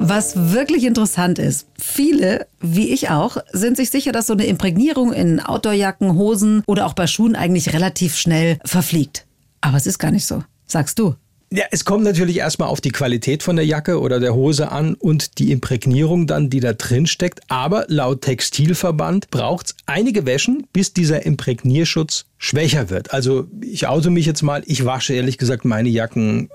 Was 0.00 0.54
wirklich 0.54 0.84
interessant 0.84 1.38
ist, 1.38 1.66
viele, 1.78 2.46
wie 2.60 2.94
ich 2.94 3.10
auch, 3.10 3.36
sind 3.52 3.76
sich 3.76 3.90
sicher, 3.90 4.12
dass 4.12 4.26
so 4.26 4.32
eine 4.32 4.46
Imprägnierung 4.46 5.12
in 5.12 5.40
Outdoorjacken, 5.40 6.14
Hosen 6.14 6.62
oder 6.66 6.86
auch 6.86 6.94
bei 6.94 7.06
Schuhen 7.06 7.36
eigentlich 7.36 7.74
relativ 7.74 8.16
schnell 8.16 8.58
verfliegt. 8.64 9.26
Aber 9.60 9.76
es 9.76 9.86
ist 9.86 9.98
gar 9.98 10.10
nicht 10.10 10.24
so. 10.24 10.42
Sagst 10.66 10.98
du? 10.98 11.14
Ja, 11.56 11.66
es 11.70 11.84
kommt 11.84 12.02
natürlich 12.02 12.38
erstmal 12.38 12.68
auf 12.68 12.80
die 12.80 12.90
Qualität 12.90 13.44
von 13.44 13.54
der 13.54 13.64
Jacke 13.64 14.00
oder 14.00 14.18
der 14.18 14.34
Hose 14.34 14.72
an 14.72 14.94
und 14.94 15.38
die 15.38 15.52
Imprägnierung 15.52 16.26
dann, 16.26 16.50
die 16.50 16.58
da 16.58 16.72
drin 16.72 17.06
steckt. 17.06 17.42
Aber 17.48 17.84
laut 17.86 18.22
Textilverband 18.22 19.30
braucht 19.30 19.66
es 19.66 19.76
einige 19.86 20.26
Wäschen, 20.26 20.66
bis 20.72 20.94
dieser 20.94 21.24
Imprägnierschutz 21.24 22.24
schwächer 22.38 22.90
wird. 22.90 23.14
Also 23.14 23.46
ich 23.60 23.86
auto 23.86 24.10
mich 24.10 24.26
jetzt 24.26 24.42
mal, 24.42 24.64
ich 24.66 24.84
wasche 24.84 25.14
ehrlich 25.14 25.38
gesagt 25.38 25.64
meine 25.64 25.90
Jacken 25.90 26.50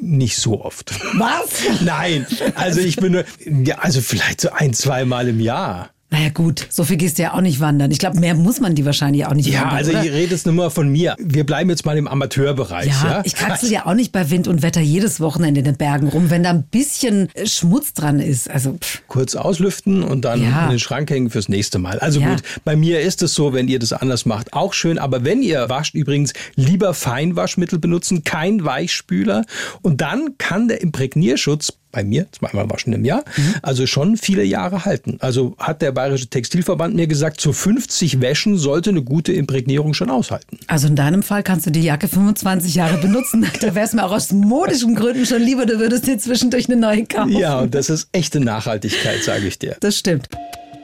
nicht 0.00 0.38
so 0.38 0.64
oft. 0.64 0.94
Was? 1.18 1.64
Nein, 1.82 2.26
also 2.54 2.80
ich 2.80 2.96
bin 2.96 3.12
nur, 3.12 3.24
ja, 3.44 3.80
also 3.80 4.00
vielleicht 4.00 4.40
so 4.40 4.48
ein, 4.50 4.72
zwei 4.72 5.04
Mal 5.04 5.28
im 5.28 5.40
Jahr. 5.40 5.90
Naja 6.12 6.28
gut, 6.28 6.66
so 6.68 6.84
viel 6.84 6.98
gehst 6.98 7.18
du 7.18 7.22
ja 7.22 7.32
auch 7.32 7.40
nicht 7.40 7.58
wandern. 7.60 7.90
Ich 7.90 7.98
glaube, 7.98 8.20
mehr 8.20 8.34
muss 8.34 8.60
man 8.60 8.74
die 8.74 8.84
wahrscheinlich 8.84 9.24
auch 9.24 9.32
nicht 9.32 9.48
ja, 9.48 9.62
wandern. 9.62 9.70
Ja, 9.70 9.76
also 9.78 9.90
oder? 9.92 10.04
ich 10.04 10.12
rede 10.12 10.32
jetzt 10.32 10.44
nur 10.44 10.54
mal 10.54 10.68
von 10.68 10.90
mir. 10.90 11.16
Wir 11.18 11.44
bleiben 11.44 11.70
jetzt 11.70 11.86
mal 11.86 11.96
im 11.96 12.06
Amateurbereich. 12.06 12.88
Ja, 12.88 13.10
ja? 13.10 13.22
ich 13.24 13.34
kraxel 13.34 13.70
ja 13.70 13.86
auch 13.86 13.94
nicht 13.94 14.12
bei 14.12 14.28
Wind 14.28 14.46
und 14.46 14.60
Wetter 14.60 14.82
jedes 14.82 15.20
Wochenende 15.20 15.60
in 15.60 15.64
den 15.64 15.78
Bergen 15.78 16.08
rum, 16.08 16.28
wenn 16.28 16.42
da 16.42 16.50
ein 16.50 16.64
bisschen 16.64 17.30
äh, 17.32 17.46
Schmutz 17.46 17.94
dran 17.94 18.20
ist. 18.20 18.50
Also 18.50 18.74
pff. 18.74 19.00
Kurz 19.08 19.34
auslüften 19.34 20.02
und 20.02 20.26
dann 20.26 20.42
ja. 20.42 20.64
in 20.64 20.70
den 20.72 20.78
Schrank 20.78 21.08
hängen 21.10 21.30
fürs 21.30 21.48
nächste 21.48 21.78
Mal. 21.78 21.98
Also 22.00 22.20
ja. 22.20 22.28
gut, 22.28 22.42
bei 22.62 22.76
mir 22.76 23.00
ist 23.00 23.22
es 23.22 23.32
so, 23.32 23.54
wenn 23.54 23.66
ihr 23.66 23.78
das 23.78 23.94
anders 23.94 24.26
macht, 24.26 24.52
auch 24.52 24.74
schön. 24.74 24.98
Aber 24.98 25.24
wenn 25.24 25.42
ihr 25.42 25.70
wascht, 25.70 25.94
übrigens 25.94 26.34
lieber 26.56 26.92
Feinwaschmittel 26.92 27.78
benutzen, 27.78 28.22
kein 28.22 28.66
Weichspüler. 28.66 29.46
Und 29.80 30.02
dann 30.02 30.36
kann 30.36 30.68
der 30.68 30.82
Imprägnierschutz 30.82 31.72
bei 31.92 32.02
mir, 32.02 32.26
zweimal 32.32 32.68
waschen 32.70 32.92
im 32.92 33.04
Jahr, 33.04 33.24
mhm. 33.36 33.54
also 33.62 33.86
schon 33.86 34.16
viele 34.16 34.42
Jahre 34.42 34.84
halten. 34.84 35.18
Also 35.20 35.54
hat 35.58 35.82
der 35.82 35.92
Bayerische 35.92 36.26
Textilverband 36.26 36.94
mir 36.94 37.06
gesagt, 37.06 37.40
zu 37.40 37.52
50 37.52 38.20
Wäschen 38.20 38.56
sollte 38.56 38.90
eine 38.90 39.02
gute 39.02 39.32
Imprägnierung 39.32 39.94
schon 39.94 40.10
aushalten. 40.10 40.58
Also 40.66 40.88
in 40.88 40.96
deinem 40.96 41.22
Fall 41.22 41.42
kannst 41.42 41.66
du 41.66 41.70
die 41.70 41.82
Jacke 41.82 42.08
25 42.08 42.74
Jahre 42.74 42.98
benutzen. 42.98 43.46
da 43.60 43.74
wäre 43.74 43.86
es 43.86 43.92
mir 43.92 44.04
auch 44.04 44.12
aus 44.12 44.32
modischen 44.32 44.94
Gründen 44.94 45.26
schon 45.26 45.42
lieber, 45.42 45.66
du 45.66 45.78
würdest 45.78 46.06
dir 46.06 46.18
zwischendurch 46.18 46.68
eine 46.68 46.80
neue 46.80 47.04
kaufen. 47.04 47.32
Ja, 47.32 47.60
und 47.60 47.74
das 47.74 47.90
ist 47.90 48.08
echte 48.12 48.40
Nachhaltigkeit, 48.40 49.22
sage 49.22 49.46
ich 49.46 49.58
dir. 49.58 49.76
Das 49.80 49.98
stimmt. 49.98 50.28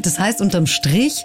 Das 0.00 0.18
heißt 0.18 0.40
unterm 0.40 0.66
Strich, 0.66 1.24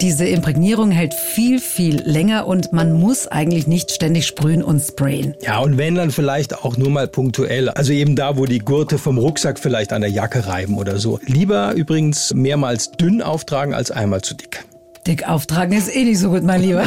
Diese 0.00 0.26
Imprägnierung 0.26 0.90
hält 0.90 1.14
viel, 1.14 1.60
viel 1.60 2.02
länger 2.02 2.46
und 2.46 2.72
man 2.72 2.92
muss 2.92 3.28
eigentlich 3.28 3.66
nicht 3.66 3.92
ständig 3.92 4.26
sprühen 4.26 4.62
und 4.62 4.80
sprayen. 4.80 5.34
Ja, 5.42 5.60
und 5.60 5.78
wenn 5.78 5.94
dann 5.94 6.10
vielleicht 6.10 6.64
auch 6.64 6.76
nur 6.76 6.90
mal 6.90 7.06
punktuell. 7.06 7.68
Also 7.68 7.92
eben 7.92 8.16
da, 8.16 8.36
wo 8.36 8.46
die 8.46 8.58
Gurte 8.58 8.98
vom 8.98 9.18
Rucksack 9.18 9.58
vielleicht 9.58 9.92
an 9.92 10.00
der 10.00 10.10
Jacke 10.10 10.46
reiben 10.46 10.76
oder 10.76 10.98
so. 10.98 11.20
Lieber 11.26 11.72
übrigens 11.74 12.34
mehrmals 12.34 12.90
dünn 12.92 13.22
auftragen 13.22 13.74
als 13.74 13.90
einmal 13.90 14.22
zu 14.22 14.34
dick. 14.34 14.64
Dick 15.06 15.28
auftragen 15.28 15.76
ist 15.76 15.94
eh 15.94 16.04
nicht 16.04 16.18
so 16.18 16.30
gut, 16.30 16.44
mein 16.44 16.62
Lieber. 16.62 16.84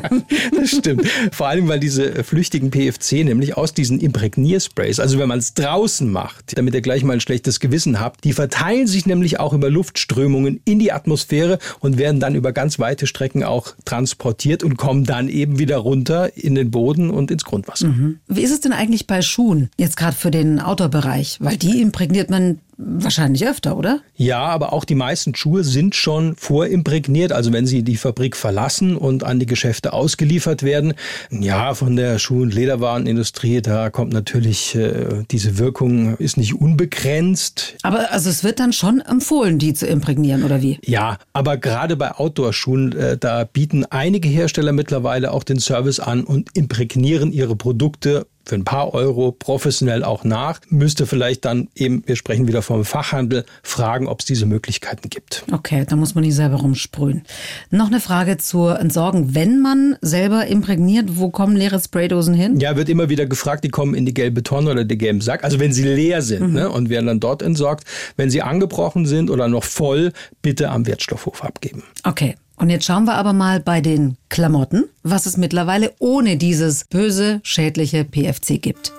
das 0.56 0.70
stimmt. 0.70 1.08
Vor 1.32 1.48
allem, 1.48 1.66
weil 1.68 1.80
diese 1.80 2.22
flüchtigen 2.22 2.70
PFC 2.70 3.24
nämlich 3.24 3.56
aus 3.56 3.74
diesen 3.74 3.98
Imprägniersprays, 3.98 5.00
also 5.00 5.18
wenn 5.18 5.28
man 5.28 5.40
es 5.40 5.54
draußen 5.54 6.10
macht, 6.10 6.56
damit 6.56 6.74
ihr 6.74 6.82
gleich 6.82 7.02
mal 7.02 7.14
ein 7.14 7.20
schlechtes 7.20 7.58
Gewissen 7.58 7.98
habt, 7.98 8.22
die 8.24 8.32
verteilen 8.32 8.86
sich 8.86 9.06
nämlich 9.06 9.40
auch 9.40 9.52
über 9.52 9.70
Luftströmungen 9.70 10.60
in 10.64 10.78
die 10.78 10.92
Atmosphäre 10.92 11.58
und 11.80 11.98
werden 11.98 12.20
dann 12.20 12.36
über 12.36 12.52
ganz 12.52 12.78
weite 12.78 13.06
Strecken 13.08 13.42
auch 13.42 13.74
transportiert 13.84 14.62
und 14.62 14.76
kommen 14.76 15.04
dann 15.04 15.28
eben 15.28 15.58
wieder 15.58 15.78
runter 15.78 16.36
in 16.36 16.54
den 16.54 16.70
Boden 16.70 17.10
und 17.10 17.30
ins 17.30 17.44
Grundwasser. 17.44 17.88
Mhm. 17.88 18.20
Wie 18.28 18.42
ist 18.42 18.52
es 18.52 18.60
denn 18.60 18.72
eigentlich 18.72 19.08
bei 19.08 19.20
Schuhen, 19.20 19.70
jetzt 19.76 19.96
gerade 19.96 20.16
für 20.16 20.30
den 20.30 20.60
Outdoor-Bereich? 20.60 21.38
Weil 21.40 21.56
die 21.56 21.80
imprägniert 21.82 22.30
man 22.30 22.60
Wahrscheinlich 22.80 23.44
öfter, 23.44 23.76
oder? 23.76 24.02
Ja, 24.14 24.38
aber 24.38 24.72
auch 24.72 24.84
die 24.84 24.94
meisten 24.94 25.34
Schuhe 25.34 25.64
sind 25.64 25.96
schon 25.96 26.36
vorimprägniert. 26.36 27.32
Also 27.32 27.52
wenn 27.52 27.66
sie 27.66 27.82
die 27.82 27.96
Fabrik 27.96 28.36
verlassen 28.36 28.96
und 28.96 29.24
an 29.24 29.40
die 29.40 29.46
Geschäfte 29.46 29.92
ausgeliefert 29.92 30.62
werden. 30.62 30.94
Ja, 31.30 31.74
von 31.74 31.96
der 31.96 32.20
Schuh- 32.20 32.42
und 32.42 32.54
Lederwarenindustrie, 32.54 33.62
da 33.62 33.90
kommt 33.90 34.12
natürlich 34.12 34.76
äh, 34.76 35.24
diese 35.28 35.58
Wirkung, 35.58 36.16
ist 36.18 36.36
nicht 36.36 36.54
unbegrenzt. 36.54 37.74
Aber 37.82 38.12
also 38.12 38.30
es 38.30 38.44
wird 38.44 38.60
dann 38.60 38.72
schon 38.72 39.00
empfohlen, 39.00 39.58
die 39.58 39.74
zu 39.74 39.88
imprägnieren, 39.88 40.44
oder 40.44 40.62
wie? 40.62 40.78
Ja, 40.84 41.18
aber 41.32 41.56
gerade 41.56 41.96
bei 41.96 42.12
Outdoor-Schuhen, 42.12 42.92
äh, 42.92 43.18
da 43.18 43.42
bieten 43.42 43.86
einige 43.86 44.28
Hersteller 44.28 44.70
mittlerweile 44.70 45.32
auch 45.32 45.42
den 45.42 45.58
Service 45.58 45.98
an 45.98 46.22
und 46.22 46.56
imprägnieren 46.56 47.32
ihre 47.32 47.56
Produkte 47.56 48.28
für 48.48 48.54
ein 48.54 48.64
paar 48.64 48.94
Euro 48.94 49.32
professionell 49.32 50.02
auch 50.02 50.24
nach. 50.24 50.60
Müsste 50.70 51.06
vielleicht 51.06 51.44
dann 51.44 51.68
eben, 51.74 52.02
wir 52.06 52.16
sprechen 52.16 52.48
wieder 52.48 52.62
vom 52.62 52.84
Fachhandel, 52.84 53.44
fragen, 53.62 54.08
ob 54.08 54.20
es 54.20 54.26
diese 54.26 54.46
Möglichkeiten 54.46 55.10
gibt. 55.10 55.44
Okay, 55.52 55.84
da 55.86 55.96
muss 55.96 56.14
man 56.14 56.24
nicht 56.24 56.34
selber 56.34 56.56
rumsprühen. 56.56 57.22
Noch 57.70 57.88
eine 57.88 58.00
Frage 58.00 58.38
zur 58.38 58.80
Entsorgung. 58.80 59.34
Wenn 59.34 59.60
man 59.60 59.96
selber 60.00 60.46
imprägniert, 60.46 61.18
wo 61.18 61.30
kommen 61.30 61.56
leere 61.56 61.78
Spraydosen 61.78 62.34
hin? 62.34 62.58
Ja, 62.58 62.76
wird 62.76 62.88
immer 62.88 63.08
wieder 63.08 63.26
gefragt, 63.26 63.64
die 63.64 63.68
kommen 63.68 63.94
in 63.94 64.06
die 64.06 64.14
gelbe 64.14 64.42
Tonne 64.42 64.70
oder 64.70 64.84
den 64.84 64.98
gelben 64.98 65.20
Sack. 65.20 65.44
Also 65.44 65.60
wenn 65.60 65.72
sie 65.72 65.84
leer 65.84 66.22
sind 66.22 66.48
mhm. 66.48 66.54
ne, 66.54 66.70
und 66.70 66.88
werden 66.88 67.06
dann 67.06 67.20
dort 67.20 67.42
entsorgt. 67.42 67.84
Wenn 68.16 68.30
sie 68.30 68.40
angebrochen 68.40 69.04
sind 69.04 69.30
oder 69.30 69.48
noch 69.48 69.64
voll, 69.64 70.12
bitte 70.40 70.70
am 70.70 70.86
Wertstoffhof 70.86 71.44
abgeben. 71.44 71.82
Okay. 72.04 72.36
Und 72.58 72.70
jetzt 72.70 72.86
schauen 72.86 73.04
wir 73.04 73.14
aber 73.14 73.32
mal 73.32 73.60
bei 73.60 73.80
den 73.80 74.16
Klamotten, 74.28 74.84
was 75.04 75.26
es 75.26 75.36
mittlerweile 75.36 75.92
ohne 76.00 76.36
dieses 76.36 76.84
böse, 76.84 77.40
schädliche 77.44 78.04
PFC 78.04 78.60
gibt. 78.60 78.92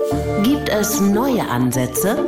Gibt 0.43 0.69
es 0.69 1.01
neue 1.01 1.45
Ansätze? 1.47 2.25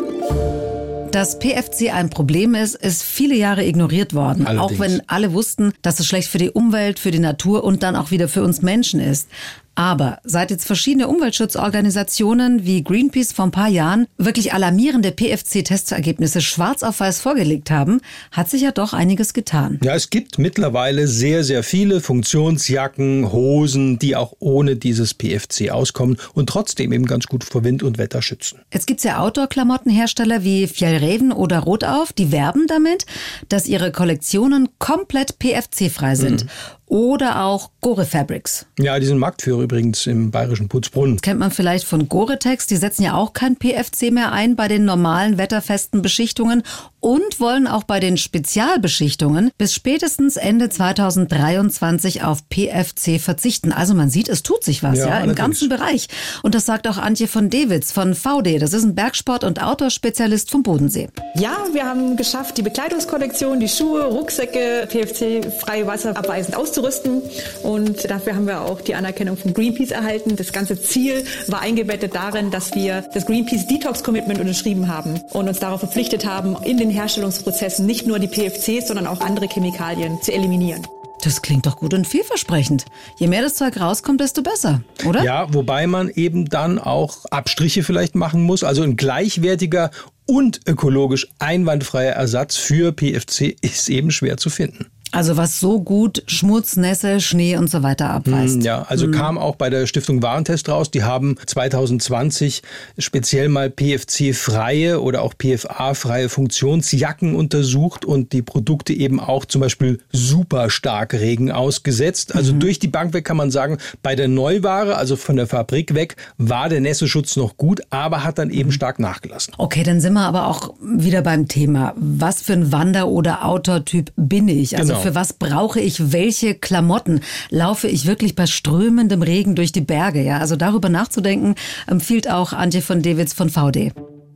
Dass 1.11 1.39
PFC 1.39 1.93
ein 1.93 2.09
Problem 2.09 2.55
ist, 2.55 2.75
ist 2.75 3.03
viele 3.03 3.35
Jahre 3.35 3.65
ignoriert 3.65 4.13
worden. 4.13 4.45
Allerdings. 4.45 4.79
Auch 4.79 4.79
wenn 4.79 5.01
alle 5.07 5.33
wussten, 5.33 5.73
dass 5.81 5.99
es 5.99 6.07
schlecht 6.07 6.29
für 6.29 6.37
die 6.37 6.51
Umwelt, 6.51 6.99
für 6.99 7.11
die 7.11 7.19
Natur 7.19 7.63
und 7.63 7.83
dann 7.83 7.97
auch 7.97 8.11
wieder 8.11 8.27
für 8.27 8.43
uns 8.43 8.61
Menschen 8.61 8.99
ist. 8.99 9.27
Aber 9.75 10.19
seit 10.23 10.51
jetzt 10.51 10.65
verschiedene 10.65 11.07
Umweltschutzorganisationen 11.07 12.65
wie 12.65 12.83
Greenpeace 12.83 13.31
vor 13.31 13.45
ein 13.45 13.51
paar 13.51 13.69
Jahren 13.69 14.07
wirklich 14.17 14.53
alarmierende 14.53 15.11
PFC-Testergebnisse 15.11 16.41
schwarz 16.41 16.83
auf 16.83 16.99
weiß 16.99 17.21
vorgelegt 17.21 17.71
haben, 17.71 18.01
hat 18.31 18.49
sich 18.49 18.61
ja 18.61 18.71
doch 18.71 18.93
einiges 18.93 19.33
getan. 19.33 19.79
Ja, 19.83 19.95
es 19.95 20.09
gibt 20.09 20.37
mittlerweile 20.37 21.07
sehr, 21.07 21.43
sehr 21.43 21.63
viele 21.63 22.01
Funktionsjacken, 22.01 23.31
Hosen, 23.31 23.97
die 23.97 24.15
auch 24.15 24.33
ohne 24.39 24.75
dieses 24.75 25.13
PFC 25.13 25.71
auskommen 25.71 26.17
und 26.33 26.49
trotzdem 26.49 26.91
eben 26.91 27.05
ganz 27.05 27.27
gut 27.27 27.43
vor 27.43 27.63
Wind 27.63 27.81
und 27.81 27.97
Wetter 27.97 28.21
schützen. 28.21 28.59
Jetzt 28.73 28.87
gibt 28.87 28.99
es 28.99 29.03
ja 29.05 29.19
Outdoor-Klamottenhersteller 29.19 30.43
wie 30.43 30.67
Fjellreven 30.67 31.31
oder 31.31 31.59
Rotauf, 31.59 32.11
die 32.11 32.31
werben 32.31 32.67
damit, 32.67 33.05
dass 33.47 33.67
ihre 33.67 33.91
Kollektionen 33.91 34.69
komplett 34.79 35.39
PFC-frei 35.39 36.15
sind. 36.15 36.43
Mhm 36.43 36.49
oder 36.91 37.45
auch 37.45 37.69
Gore 37.79 38.05
Fabrics. 38.05 38.65
Ja, 38.77 38.99
die 38.99 39.05
sind 39.05 39.17
Marktführer 39.17 39.61
übrigens 39.61 40.07
im 40.07 40.29
bayerischen 40.29 40.67
Putzbrunnen. 40.67 41.15
Das 41.15 41.21
kennt 41.21 41.39
man 41.39 41.49
vielleicht 41.49 41.85
von 41.85 42.09
Gore-Tex. 42.09 42.67
Die 42.67 42.75
setzen 42.75 43.03
ja 43.03 43.13
auch 43.13 43.31
kein 43.31 43.55
PFC 43.55 44.11
mehr 44.11 44.33
ein 44.33 44.57
bei 44.57 44.67
den 44.67 44.83
normalen 44.83 45.37
wetterfesten 45.37 46.01
Beschichtungen 46.01 46.63
und 47.01 47.39
wollen 47.39 47.67
auch 47.67 47.83
bei 47.83 47.99
den 47.99 48.15
Spezialbeschichtungen 48.15 49.51
bis 49.57 49.73
spätestens 49.73 50.37
Ende 50.37 50.69
2023 50.69 52.23
auf 52.23 52.47
PFC 52.47 53.19
verzichten. 53.19 53.71
Also 53.71 53.95
man 53.95 54.09
sieht, 54.09 54.29
es 54.29 54.43
tut 54.43 54.63
sich 54.63 54.83
was, 54.83 54.99
ja, 54.99 55.07
ja 55.07 55.19
im 55.19 55.35
ganzen 55.35 55.67
Bereich. 55.67 56.07
Und 56.43 56.55
das 56.55 56.65
sagt 56.65 56.87
auch 56.87 56.97
Antje 56.97 57.27
von 57.27 57.49
Dewitz 57.49 57.91
von 57.91 58.13
VD. 58.13 58.59
Das 58.59 58.73
ist 58.73 58.83
ein 58.83 58.95
Bergsport- 58.95 59.43
und 59.43 59.61
Outdoor-Spezialist 59.61 60.51
vom 60.51 60.61
Bodensee. 60.63 61.09
Ja, 61.35 61.57
wir 61.73 61.85
haben 61.85 62.15
geschafft, 62.15 62.57
die 62.57 62.61
Bekleidungskollektion, 62.61 63.59
die 63.59 63.67
Schuhe, 63.67 64.03
Rucksäcke, 64.03 64.87
PFC-freie 64.87 65.87
Wasser 65.87 66.15
abweisend 66.15 66.55
auszurüsten. 66.55 67.23
Und 67.63 68.09
dafür 68.09 68.35
haben 68.35 68.45
wir 68.45 68.61
auch 68.61 68.79
die 68.79 68.93
Anerkennung 68.93 69.37
von 69.37 69.53
Greenpeace 69.53 69.91
erhalten. 69.91 70.35
Das 70.35 70.53
ganze 70.53 70.79
Ziel 70.79 71.25
war 71.47 71.61
eingebettet 71.61 72.13
darin, 72.13 72.51
dass 72.51 72.75
wir 72.75 73.03
das 73.13 73.25
Greenpeace 73.25 73.65
Detox 73.65 74.03
Commitment 74.03 74.39
unterschrieben 74.39 74.87
haben 74.87 75.19
und 75.31 75.47
uns 75.47 75.59
darauf 75.59 75.79
verpflichtet 75.79 76.25
haben, 76.25 76.55
in 76.63 76.77
den 76.77 76.90
Herstellungsprozessen 76.91 77.85
nicht 77.85 78.07
nur 78.07 78.19
die 78.19 78.27
PFCs, 78.27 78.87
sondern 78.87 79.07
auch 79.07 79.21
andere 79.21 79.47
Chemikalien 79.47 80.21
zu 80.21 80.33
eliminieren. 80.33 80.85
Das 81.23 81.41
klingt 81.41 81.67
doch 81.67 81.77
gut 81.77 81.93
und 81.93 82.07
vielversprechend. 82.07 82.85
Je 83.17 83.27
mehr 83.27 83.43
das 83.43 83.55
Zeug 83.55 83.79
rauskommt, 83.79 84.21
desto 84.21 84.41
besser, 84.41 84.81
oder? 85.05 85.23
Ja, 85.23 85.53
wobei 85.53 85.85
man 85.85 86.09
eben 86.09 86.45
dann 86.45 86.79
auch 86.79 87.25
Abstriche 87.25 87.83
vielleicht 87.83 88.15
machen 88.15 88.41
muss. 88.43 88.63
Also 88.63 88.81
ein 88.81 88.95
gleichwertiger 88.95 89.91
und 90.25 90.61
ökologisch 90.65 91.27
einwandfreier 91.39 92.13
Ersatz 92.13 92.55
für 92.55 92.91
PFC 92.91 93.55
ist 93.61 93.89
eben 93.89 94.11
schwer 94.11 94.37
zu 94.37 94.49
finden. 94.49 94.90
Also 95.11 95.35
was 95.35 95.59
so 95.59 95.81
gut 95.81 96.23
Schmutz, 96.27 96.77
Nässe, 96.77 97.19
Schnee 97.19 97.57
und 97.57 97.69
so 97.69 97.83
weiter 97.83 98.09
abweist. 98.09 98.55
Hm, 98.55 98.61
ja, 98.61 98.83
also 98.83 99.07
mhm. 99.07 99.11
kam 99.11 99.37
auch 99.37 99.55
bei 99.57 99.69
der 99.69 99.85
Stiftung 99.85 100.21
Warentest 100.21 100.69
raus. 100.69 100.89
Die 100.89 101.03
haben 101.03 101.35
2020 101.45 102.61
speziell 102.97 103.49
mal 103.49 103.69
PFC-freie 103.69 105.01
oder 105.01 105.21
auch 105.21 105.33
PFA-freie 105.37 106.29
Funktionsjacken 106.29 107.35
untersucht 107.35 108.05
und 108.05 108.31
die 108.31 108.41
Produkte 108.41 108.93
eben 108.93 109.19
auch 109.19 109.43
zum 109.45 109.61
Beispiel 109.61 109.99
super 110.11 110.69
stark 110.69 111.13
Regen 111.13 111.51
ausgesetzt. 111.51 112.33
Also 112.33 112.53
mhm. 112.53 112.61
durch 112.61 112.79
die 112.79 112.87
Bank 112.87 113.13
weg 113.13 113.25
kann 113.25 113.37
man 113.37 113.51
sagen, 113.51 113.77
bei 114.01 114.15
der 114.15 114.29
Neuware, 114.29 114.95
also 114.95 115.17
von 115.17 115.35
der 115.35 115.47
Fabrik 115.47 115.93
weg, 115.93 116.15
war 116.37 116.69
der 116.69 116.79
Nässeschutz 116.79 117.35
noch 117.35 117.57
gut, 117.57 117.81
aber 117.89 118.23
hat 118.23 118.37
dann 118.37 118.49
eben 118.49 118.69
mhm. 118.69 118.73
stark 118.73 118.99
nachgelassen. 118.99 119.53
Okay, 119.57 119.83
dann 119.83 119.99
sind 119.99 120.13
wir 120.13 120.21
aber 120.21 120.47
auch 120.47 120.73
wieder 120.81 121.21
beim 121.21 121.49
Thema. 121.49 121.93
Was 121.97 122.41
für 122.41 122.53
ein 122.53 122.71
Wander- 122.71 123.09
oder 123.09 123.45
Outdoor-Typ 123.45 124.13
bin 124.15 124.47
ich? 124.47 124.77
Also 124.77 124.93
genau. 124.93 125.00
Für 125.01 125.15
was 125.15 125.33
brauche 125.33 125.79
ich 125.79 126.11
welche 126.11 126.53
Klamotten? 126.53 127.21
Laufe 127.49 127.87
ich 127.87 128.05
wirklich 128.05 128.35
bei 128.35 128.45
strömendem 128.45 129.23
Regen 129.23 129.55
durch 129.55 129.71
die 129.71 129.81
Berge? 129.81 130.21
Ja, 130.21 130.37
also 130.37 130.55
darüber 130.55 130.89
nachzudenken 130.89 131.55
empfiehlt 131.87 132.29
auch 132.29 132.53
Antje 132.53 132.83
von 132.83 133.01
Dewitz 133.01 133.33
von 133.33 133.49
VD. 133.49 133.93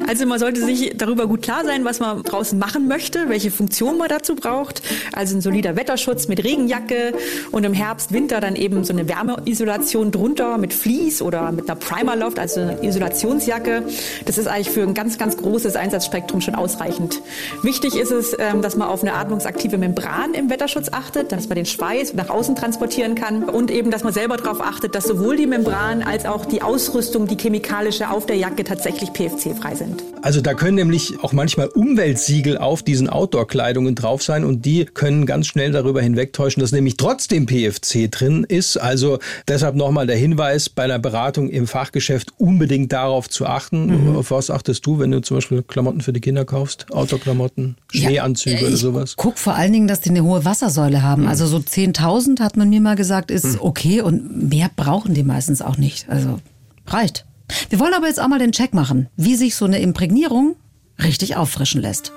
Also 0.08 0.26
man 0.28 0.38
sollte 0.38 0.64
sich 0.64 0.94
darüber 0.96 1.28
gut 1.28 1.42
klar 1.42 1.64
sein, 1.66 1.84
was 1.84 2.00
man 2.00 2.22
draußen 2.22 2.60
machen 2.60 2.88
möchte, 2.88 3.28
welche 3.30 3.50
Funktion 3.50 3.98
man 3.98 4.08
dazu 4.08 4.36
braucht. 4.36 4.82
Also 5.14 5.36
ein 5.36 5.42
solider 5.42 5.76
Wetterschutz 5.76 6.28
mit 6.28 6.44
Regenjacke 6.44 7.14
und 7.52 7.64
im 7.64 7.74
Herbst, 7.74 8.14
Winter 8.14 8.40
dann 8.40 8.56
eben 8.56 8.84
so 8.84 8.94
eine 8.94 9.08
Wärmeisolation 9.08 10.12
drunter 10.12 10.58
mit 10.58 10.74
Vlies 10.74 11.22
oder 11.22 11.52
mit 11.52 11.70
einer 11.70 11.80
Primerloft, 11.80 12.38
also 12.38 12.62
eine 12.62 12.84
Isolationsjacke. 12.84 13.84
Das 14.26 14.38
ist 14.38 14.48
eigentlich 14.48 14.70
für 14.70 14.84
ein 14.84 14.94
ganz, 14.94 15.18
ganz 15.18 15.38
großes 15.38 15.76
Einsatzspektrum 15.76 16.42
schon 16.42 16.56
ausreichend. 16.56 17.22
Wichtig 17.64 17.96
ist 17.96 18.12
es, 18.12 18.36
ähm, 18.38 18.62
dass 18.62 18.76
man 18.76 18.88
auf 18.88 19.02
eine 19.02 19.14
atmungsaktive 19.14 19.78
Membran 19.78 20.34
im 20.34 20.50
Wetterschutz 20.50 20.90
achtet, 20.92 21.32
dass 21.32 21.50
man 21.50 21.56
den 21.56 21.66
Schweiß 21.66 22.14
nach 22.14 22.30
außen 22.30 22.56
transportieren 22.56 23.16
kann 23.16 23.44
und 23.44 23.72
eben, 23.72 23.90
dass 23.90 24.04
man 24.04 24.14
selber 24.14 24.38
darauf 24.38 24.62
achtet, 24.62 24.94
dass 24.94 25.06
sowohl 25.06 25.36
die 25.36 25.48
Membran 25.48 26.04
als 26.04 26.26
auch 26.26 26.46
die 26.46 26.62
Ausrüstung, 26.62 27.28
die 27.28 27.38
chemikalische 27.38 28.10
auf 28.10 28.26
der 28.26 28.36
Jacke 28.36 28.64
tatsächlich 28.64 29.12
PFC-frei 29.12 29.76
sind 29.76 29.95
sind. 29.98 30.26
Also 30.26 30.42
da 30.42 30.54
können 30.54 30.76
nämlich 30.76 31.20
auch 31.22 31.34
manchmal 31.34 31.68
Umweltsiegel 31.68 32.58
auf 32.58 32.82
diesen 32.82 33.10
Outdoor-Kleidungen 33.10 33.94
drauf 33.94 34.24
sein 34.24 34.44
und 34.44 34.66
die 34.66 34.86
können 34.86 35.26
ganz 35.26 35.48
schnell 35.48 35.72
darüber 35.72 36.02
hinwegtäuschen, 36.02 36.62
dass 36.62 36.72
nämlich 36.72 36.98
trotzdem 36.98 37.46
PFC 37.46 38.10
drin 38.10 38.44
ist. 38.44 38.78
Also 38.78 39.20
deshalb 39.48 39.76
nochmal 39.76 40.08
der 40.08 40.18
Hinweis 40.18 40.70
bei 40.70 40.84
einer 40.84 40.98
Beratung 41.00 41.50
im 41.50 41.68
Fachgeschäft 41.68 42.34
unbedingt 42.38 42.92
darauf 42.92 43.30
zu 43.30 43.46
achten. 43.46 44.10
Mhm. 44.10 44.16
Auf 44.16 44.32
was 44.32 44.50
achtest 44.50 44.86
du, 44.86 45.00
wenn 45.00 45.12
du 45.12 45.22
zum 45.22 45.38
Beispiel 45.38 45.62
Klamotten 45.62 46.02
für 46.02 46.14
die 46.14 46.22
Kinder 46.22 46.44
kaufst? 46.44 46.88
Outdoor-Klamotten, 46.92 47.78
Schneeanzüge 47.92 48.62
ja, 48.62 48.68
oder 48.68 48.78
sowas? 48.78 49.14
Guck 49.18 49.38
vor 49.38 49.54
allen 49.54 49.74
Dingen, 49.74 49.88
dass 49.88 50.02
die 50.02 50.10
eine 50.10 50.24
hohe 50.24 50.44
Wassersäule 50.44 51.04
haben. 51.04 51.24
Mhm. 51.24 51.28
Also 51.28 51.46
so 51.46 51.58
10.000 51.58 52.40
hat 52.40 52.58
man 52.58 52.70
mir 52.70 52.82
mal 52.82 52.96
gesagt, 52.96 53.30
ist 53.30 53.46
mhm. 53.46 53.60
okay 53.60 54.02
und 54.02 54.50
mehr 54.50 54.72
brauchen 54.76 55.14
die 55.14 55.24
meistens 55.24 55.62
auch 55.62 55.78
nicht. 55.78 56.10
Also 56.10 56.40
reicht. 56.88 57.26
Wir 57.70 57.80
wollen 57.80 57.94
aber 57.94 58.08
jetzt 58.08 58.20
auch 58.20 58.28
mal 58.28 58.40
den 58.40 58.52
Check 58.52 58.74
machen, 58.74 59.10
wie 59.16 59.36
sich 59.36 59.56
so 59.56 59.66
eine 59.66 59.80
Imprägnierung 59.80 60.56
richtig 61.04 61.36
auffrischen 61.36 61.82
lässt. 61.82 62.12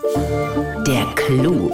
Der 0.87 1.07
Clou. 1.15 1.71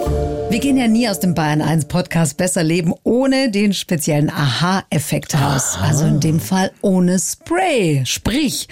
Wir 0.49 0.59
gehen 0.59 0.77
ja 0.77 0.87
nie 0.87 1.09
aus 1.09 1.19
dem 1.19 1.33
Bayern 1.33 1.61
1 1.61 1.85
Podcast 1.85 2.37
Besser 2.37 2.63
Leben 2.63 2.93
ohne 3.03 3.49
den 3.51 3.73
speziellen 3.73 4.29
Aha-Effekt 4.29 5.35
raus. 5.35 5.77
Also 5.81 6.05
in 6.05 6.19
dem 6.19 6.39
Fall 6.39 6.71
ohne 6.81 7.19
Spray. 7.19 8.03
Sprich, 8.05 8.67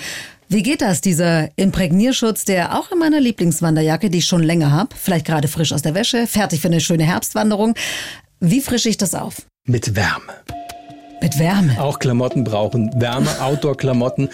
wie 0.50 0.64
geht 0.64 0.82
das, 0.82 1.02
dieser 1.02 1.50
Imprägnierschutz, 1.56 2.46
der 2.46 2.78
auch 2.78 2.92
in 2.92 3.00
meiner 3.00 3.20
Lieblingswanderjacke, 3.20 4.10
die 4.10 4.20
ich 4.20 4.26
schon 4.26 4.44
länger 4.44 4.72
habe, 4.72 4.96
vielleicht 4.96 5.26
gerade 5.26 5.48
frisch 5.48 5.74
aus 5.74 5.82
der 5.82 5.96
Wäsche, 5.96 6.28
fertig 6.28 6.62
für 6.62 6.68
eine 6.68 6.80
schöne 6.80 7.06
Herbstwanderung. 7.06 7.76
Wie 8.40 8.62
frische 8.62 8.90
ich 8.90 8.98
das 8.98 9.16
auf? 9.16 9.42
Mit 9.66 9.96
Wärme. 9.96 10.43
Mit 11.24 11.40
Wärme. 11.40 11.80
Auch 11.80 12.00
Klamotten 12.00 12.44
brauchen 12.44 12.92
Wärme, 13.00 13.30
Outdoor-Klamotten. 13.40 14.28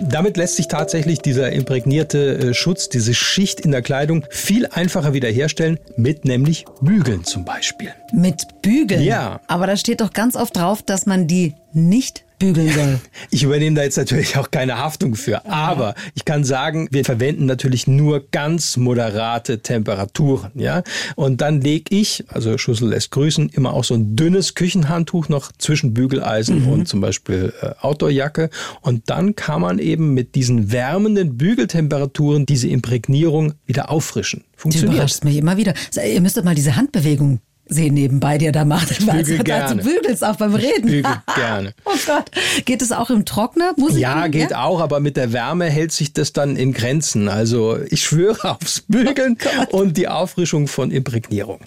Damit 0.00 0.36
lässt 0.36 0.54
sich 0.54 0.68
tatsächlich 0.68 1.18
dieser 1.18 1.50
imprägnierte 1.50 2.38
äh, 2.38 2.54
Schutz, 2.54 2.88
diese 2.88 3.14
Schicht 3.14 3.58
in 3.58 3.72
der 3.72 3.82
Kleidung 3.82 4.24
viel 4.30 4.68
einfacher 4.68 5.12
wiederherstellen, 5.12 5.80
mit 5.96 6.24
nämlich 6.24 6.64
Bügeln 6.80 7.24
zum 7.24 7.44
Beispiel. 7.44 7.90
Mit 8.12 8.62
Bügeln? 8.62 9.02
Ja. 9.02 9.40
Aber 9.48 9.66
da 9.66 9.76
steht 9.76 10.00
doch 10.00 10.12
ganz 10.12 10.36
oft 10.36 10.56
drauf, 10.56 10.82
dass 10.82 11.04
man 11.04 11.26
die 11.26 11.54
nicht 11.76 12.24
bügeln 12.38 12.70
soll. 12.70 12.98
Ich 13.30 13.42
übernehme 13.42 13.76
da 13.76 13.82
jetzt 13.82 13.96
natürlich 13.96 14.36
auch 14.36 14.50
keine 14.50 14.78
Haftung 14.78 15.14
für. 15.14 15.46
Aber 15.46 15.94
ich 16.14 16.24
kann 16.26 16.44
sagen, 16.44 16.86
wir 16.90 17.04
verwenden 17.04 17.46
natürlich 17.46 17.86
nur 17.86 18.26
ganz 18.30 18.76
moderate 18.76 19.60
Temperaturen. 19.60 20.50
Ja? 20.54 20.82
Und 21.16 21.40
dann 21.40 21.60
lege 21.62 21.94
ich, 21.94 22.24
also 22.28 22.56
Schussel 22.58 22.90
lässt 22.90 23.10
grüßen, 23.10 23.48
immer 23.50 23.72
auch 23.72 23.84
so 23.84 23.94
ein 23.94 24.16
dünnes 24.16 24.54
Küchenhandtuch 24.54 25.28
noch 25.28 25.50
zwischen 25.58 25.94
Bügeleisen 25.94 26.62
Mhm. 26.64 26.68
und 26.68 26.88
zum 26.88 27.00
Beispiel 27.00 27.52
äh, 27.62 27.70
Outdoorjacke. 27.80 28.50
Und 28.82 29.08
dann 29.08 29.34
kann 29.34 29.60
man 29.62 29.78
eben 29.78 30.12
mit 30.14 30.34
diesen 30.34 30.70
wärmenden 30.72 31.36
Bügeltemperaturen 31.38 32.44
diese 32.46 32.68
Imprägnierung 32.68 33.54
wieder 33.66 33.90
auffrischen. 33.90 34.40
Du 34.56 34.60
Funktioniert. 34.62 34.94
überraschst 34.94 35.24
mich 35.24 35.36
immer 35.36 35.56
wieder. 35.56 35.74
Ihr 36.06 36.20
müsstet 36.20 36.44
mal 36.44 36.54
diese 36.54 36.76
Handbewegung 36.76 37.40
sehen 37.68 37.94
nebenbei, 37.94 38.38
die 38.38 38.46
er 38.46 38.52
da 38.52 38.64
macht. 38.64 38.90
Ich 38.92 38.98
bügel 39.06 39.38
Du 39.38 39.44
gerne. 39.44 39.82
bügelst 39.82 40.24
auch 40.24 40.36
beim 40.36 40.54
Reden. 40.54 40.86
bügel 40.86 41.04
gerne. 41.34 41.74
Oh 41.84 41.90
Gott. 42.06 42.30
Geht 42.64 42.82
es 42.82 42.92
auch 42.92 43.10
im 43.10 43.24
Trockner? 43.24 43.72
Muss 43.76 43.92
ich 43.94 43.98
Ja, 44.00 44.28
geht 44.28 44.54
auch, 44.54 44.80
aber 44.80 45.00
mit 45.00 45.16
der 45.16 45.32
Wärme 45.32 45.66
hält 45.66 45.92
sich 45.92 46.12
das 46.12 46.32
dann 46.32 46.56
in 46.56 46.72
Grenzen. 46.72 47.28
Also 47.28 47.78
ich 47.90 48.02
schwöre 48.04 48.50
aufs 48.50 48.82
Bügeln 48.88 49.36
Oh 49.70 49.78
und 49.78 49.96
die 49.96 50.08
Auffrischung 50.08 50.68
von 50.68 50.90
Imprägnierung. 50.90 51.60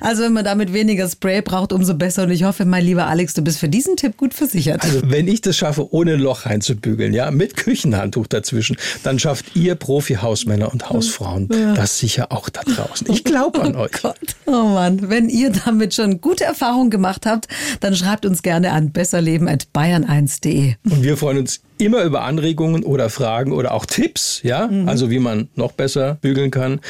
Also 0.00 0.22
wenn 0.22 0.32
man 0.32 0.44
damit 0.44 0.72
weniger 0.72 1.08
Spray 1.08 1.42
braucht, 1.42 1.72
umso 1.72 1.94
besser. 1.94 2.22
Und 2.24 2.30
ich 2.30 2.44
hoffe, 2.44 2.64
mein 2.64 2.84
lieber 2.84 3.06
Alex, 3.06 3.34
du 3.34 3.42
bist 3.42 3.58
für 3.58 3.68
diesen 3.68 3.96
Tipp 3.96 4.16
gut 4.16 4.34
versichert. 4.34 4.82
Also 4.84 5.00
wenn 5.04 5.26
ich 5.26 5.40
das 5.40 5.56
schaffe, 5.56 5.92
ohne 5.92 6.14
ein 6.14 6.20
Loch 6.20 6.46
reinzubügeln, 6.46 7.12
ja, 7.12 7.30
mit 7.30 7.56
Küchenhandtuch 7.56 8.26
dazwischen, 8.28 8.76
dann 9.02 9.18
schafft 9.18 9.56
ihr 9.56 9.74
Profi-Hausmänner 9.74 10.72
und 10.72 10.88
Hausfrauen 10.90 11.48
das 11.74 11.98
sicher 11.98 12.30
auch 12.30 12.48
da 12.48 12.60
draußen. 12.62 13.10
Ich 13.10 13.24
glaube 13.24 13.60
an 13.62 13.74
euch. 13.76 13.90
Gott. 14.00 14.16
Oh 14.46 14.64
Mann, 14.64 15.07
wenn 15.08 15.28
ihr 15.28 15.50
damit 15.50 15.94
schon 15.94 16.20
gute 16.20 16.44
Erfahrungen 16.44 16.90
gemacht 16.90 17.26
habt, 17.26 17.48
dann 17.80 17.94
schreibt 17.94 18.26
uns 18.26 18.42
gerne 18.42 18.72
an 18.72 18.92
besserleben@bayern1.de. 18.92 20.74
Und 20.84 21.02
wir 21.02 21.16
freuen 21.16 21.38
uns 21.38 21.60
immer 21.78 22.02
über 22.02 22.22
Anregungen 22.22 22.84
oder 22.84 23.08
Fragen 23.10 23.52
oder 23.52 23.72
auch 23.72 23.86
Tipps, 23.86 24.40
ja, 24.42 24.68
also 24.86 25.10
wie 25.10 25.18
man 25.18 25.48
noch 25.54 25.72
besser 25.72 26.18
bügeln 26.20 26.50
kann. 26.50 26.80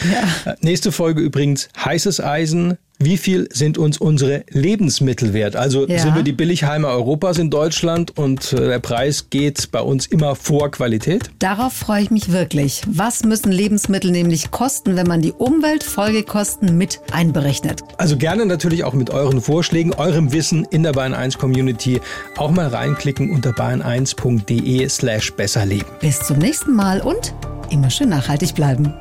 Äh, 0.45 0.55
Nächste 0.61 0.93
Folge 0.93 1.21
übrigens 1.21 1.69
heißes 1.85 2.21
Eisen. 2.23 2.79
Wie 3.01 3.17
viel 3.17 3.49
sind 3.53 3.79
uns 3.79 3.99
unsere 3.99 4.45
Lebensmittel 4.51 5.33
wert? 5.33 5.55
Also 5.55 5.87
Ja. 5.87 6.01
sind 6.01 6.17
wir 6.17 6.25
die 6.25 6.33
Billigheimer 6.33 6.89
Europas 6.89 7.39
in 7.39 7.49
Deutschland 7.49 8.19
und 8.19 8.53
äh, 8.53 8.57
der 8.57 8.81
Preis 8.81 9.31
geht 9.31 9.71
bei 9.71 9.81
uns 9.81 10.07
immer 10.07 10.35
vor 10.35 10.73
Qualität? 10.73 11.31
Darauf 11.39 11.73
freue 11.73 12.03
ich 12.03 12.11
mich 12.11 12.33
wirklich. 12.33 12.83
Was 12.89 13.23
müssen 13.23 13.53
Lebensmittel 13.53 14.11
nämlich 14.11 14.51
kosten, 14.51 14.97
wenn 14.97 15.07
man 15.07 15.23
die 15.23 15.31
Umweltfolgekosten 15.31 16.77
mit 16.77 16.99
einberechnet? 17.13 17.83
Also 17.99 18.17
gerne 18.17 18.47
natürlich 18.47 18.83
auch 18.83 18.95
mit 18.95 19.11
euren 19.11 19.41
Vorschlägen, 19.41 19.95
eurem 19.95 20.33
Wissen 20.33 20.67
in 20.73 20.83
der 20.83 20.91
Bayern 20.93 21.15
1 21.15 21.39
Community 21.39 22.01
auch 22.37 22.51
mal 22.51 22.67
reinklicken 22.67 23.31
unter 23.31 23.51
bayern1.de 23.51 24.89
slash 24.89 25.33
besserleben. 25.35 25.87
Bis 26.01 26.19
zum 26.19 26.39
nächsten 26.39 26.75
Mal 26.75 27.01
und 27.01 27.33
immer 27.71 27.91
schön 27.91 28.09
nachhaltig 28.09 28.57
bleiben. 28.57 28.93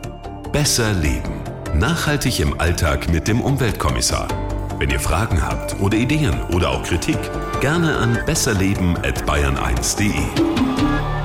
Besser 0.51 0.93
leben. 0.93 1.46
Nachhaltig 1.77 2.39
im 2.39 2.59
Alltag 2.59 3.07
mit 3.11 3.27
dem 3.27 3.39
Umweltkommissar. 3.39 4.27
Wenn 4.79 4.89
ihr 4.89 4.99
Fragen 4.99 5.43
habt 5.43 5.79
oder 5.79 5.95
Ideen 5.95 6.41
oder 6.51 6.71
auch 6.71 6.81
Kritik, 6.81 7.19
gerne 7.61 7.95
an 7.97 8.17
besserleben@bayern1.de. 8.25 11.16